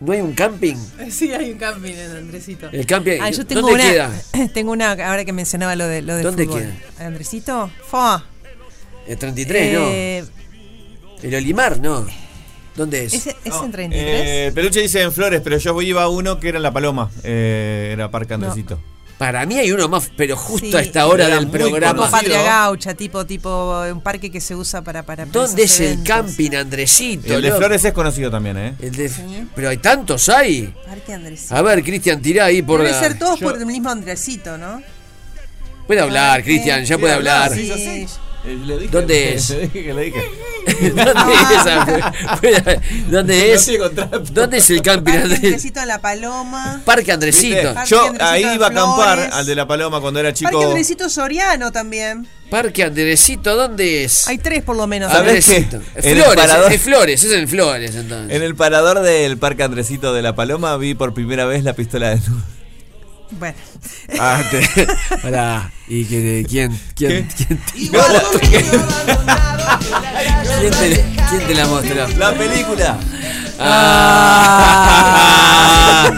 [0.00, 0.76] ¿No hay un camping?
[1.10, 2.68] Sí, hay un camping en Andresito.
[2.70, 4.22] El camping, Ah, yo tengo ¿dónde una, queda?
[4.54, 6.72] Tengo una, ahora que mencionaba lo de, lo de ¿Dónde fútbol.
[6.98, 7.70] ¿Andresito?
[7.88, 8.24] Fua.
[9.06, 11.22] El 33, Eh, ¿no?
[11.22, 12.06] El Olimar, ¿no?
[12.74, 13.14] ¿Dónde es?
[13.14, 13.90] ¿Es, es en 33?
[13.90, 17.10] Eh, Peluche dice en Flores, pero yo iba a uno que era en La Paloma.
[17.24, 18.78] Eh, era Parque Andresito.
[19.18, 20.76] Para mí hay uno más, pero justo Sí.
[20.76, 22.02] a esta hora del programa.
[22.04, 25.04] Tipo Patria Gaucha, tipo, tipo un parque que se usa para...
[25.04, 27.34] para ¿Dónde es el camping Andresito?
[27.34, 27.52] El de?
[27.52, 28.74] Flores es conocido también, ¿eh?
[28.78, 29.10] El de-
[29.54, 30.70] Pero hay tantos ahí.
[30.86, 31.56] Parque Andresito.
[31.56, 33.00] A ver, Cristian, tirá ahí por Deben la...
[33.00, 34.82] ser todos por el mismo Andresito, ¿no?
[35.86, 37.52] Puede hablar, Cristian, ya puede hablar.
[37.54, 38.06] Sí.
[38.90, 39.50] ¿Dónde es?
[39.50, 40.22] Le dije que le dije.
[40.90, 42.80] ¿Dónde es?
[43.10, 43.70] ¿Dónde es?
[44.32, 45.80] ¿Dónde es el camping Parque Andresito?
[45.80, 46.82] En La Paloma.
[46.84, 47.74] Parque Andresito.
[47.86, 50.50] Yo Andresito ahí de iba a acampar al de La Paloma cuando era chico.
[50.50, 52.26] Parque Andresito Soriano también.
[52.50, 54.28] Parque Andresito, ¿dónde es?
[54.28, 55.12] Hay tres por lo menos.
[55.12, 55.80] Andresito.
[55.80, 58.36] Flores, parador- es Flores, es en Flores entonces.
[58.36, 62.10] En el parador del Parque Andresito de La Paloma vi por primera vez la pistola
[62.10, 62.42] de luz.
[63.30, 63.54] Bueno.
[64.18, 64.86] Ah, te-
[65.88, 67.58] ¿y que, quién, quién, quién, te,
[70.60, 72.08] quién, te, quién te la mostró?
[72.16, 72.96] La película.
[74.78, 76.10] Ah,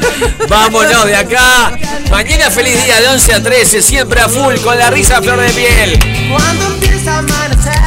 [0.49, 1.73] vámonos de acá.
[2.11, 5.41] Mañana feliz día de 11 a 13, siempre a full, con la risa a flor
[5.41, 5.99] de piel.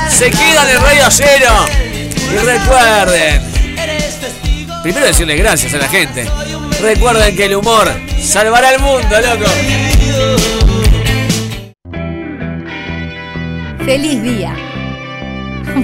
[0.09, 1.65] Se quedan en Radio Cero.
[2.33, 3.51] Y recuerden.
[4.83, 6.27] Primero decirle gracias a la gente.
[6.81, 7.87] Recuerden que el humor
[8.19, 9.45] salvará el mundo, loco.
[13.85, 14.55] Feliz día.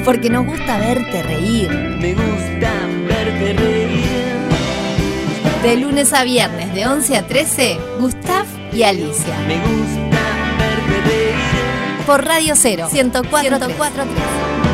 [0.04, 1.70] Porque nos gusta verte reír.
[1.70, 2.72] Me gusta
[3.08, 4.08] verte reír.
[5.62, 9.38] De lunes a viernes, de 11 a 13, Gustav y Alicia.
[9.48, 10.20] Me gusta
[10.58, 12.06] verte reír.
[12.08, 14.67] Por Radio Cero, 104.3.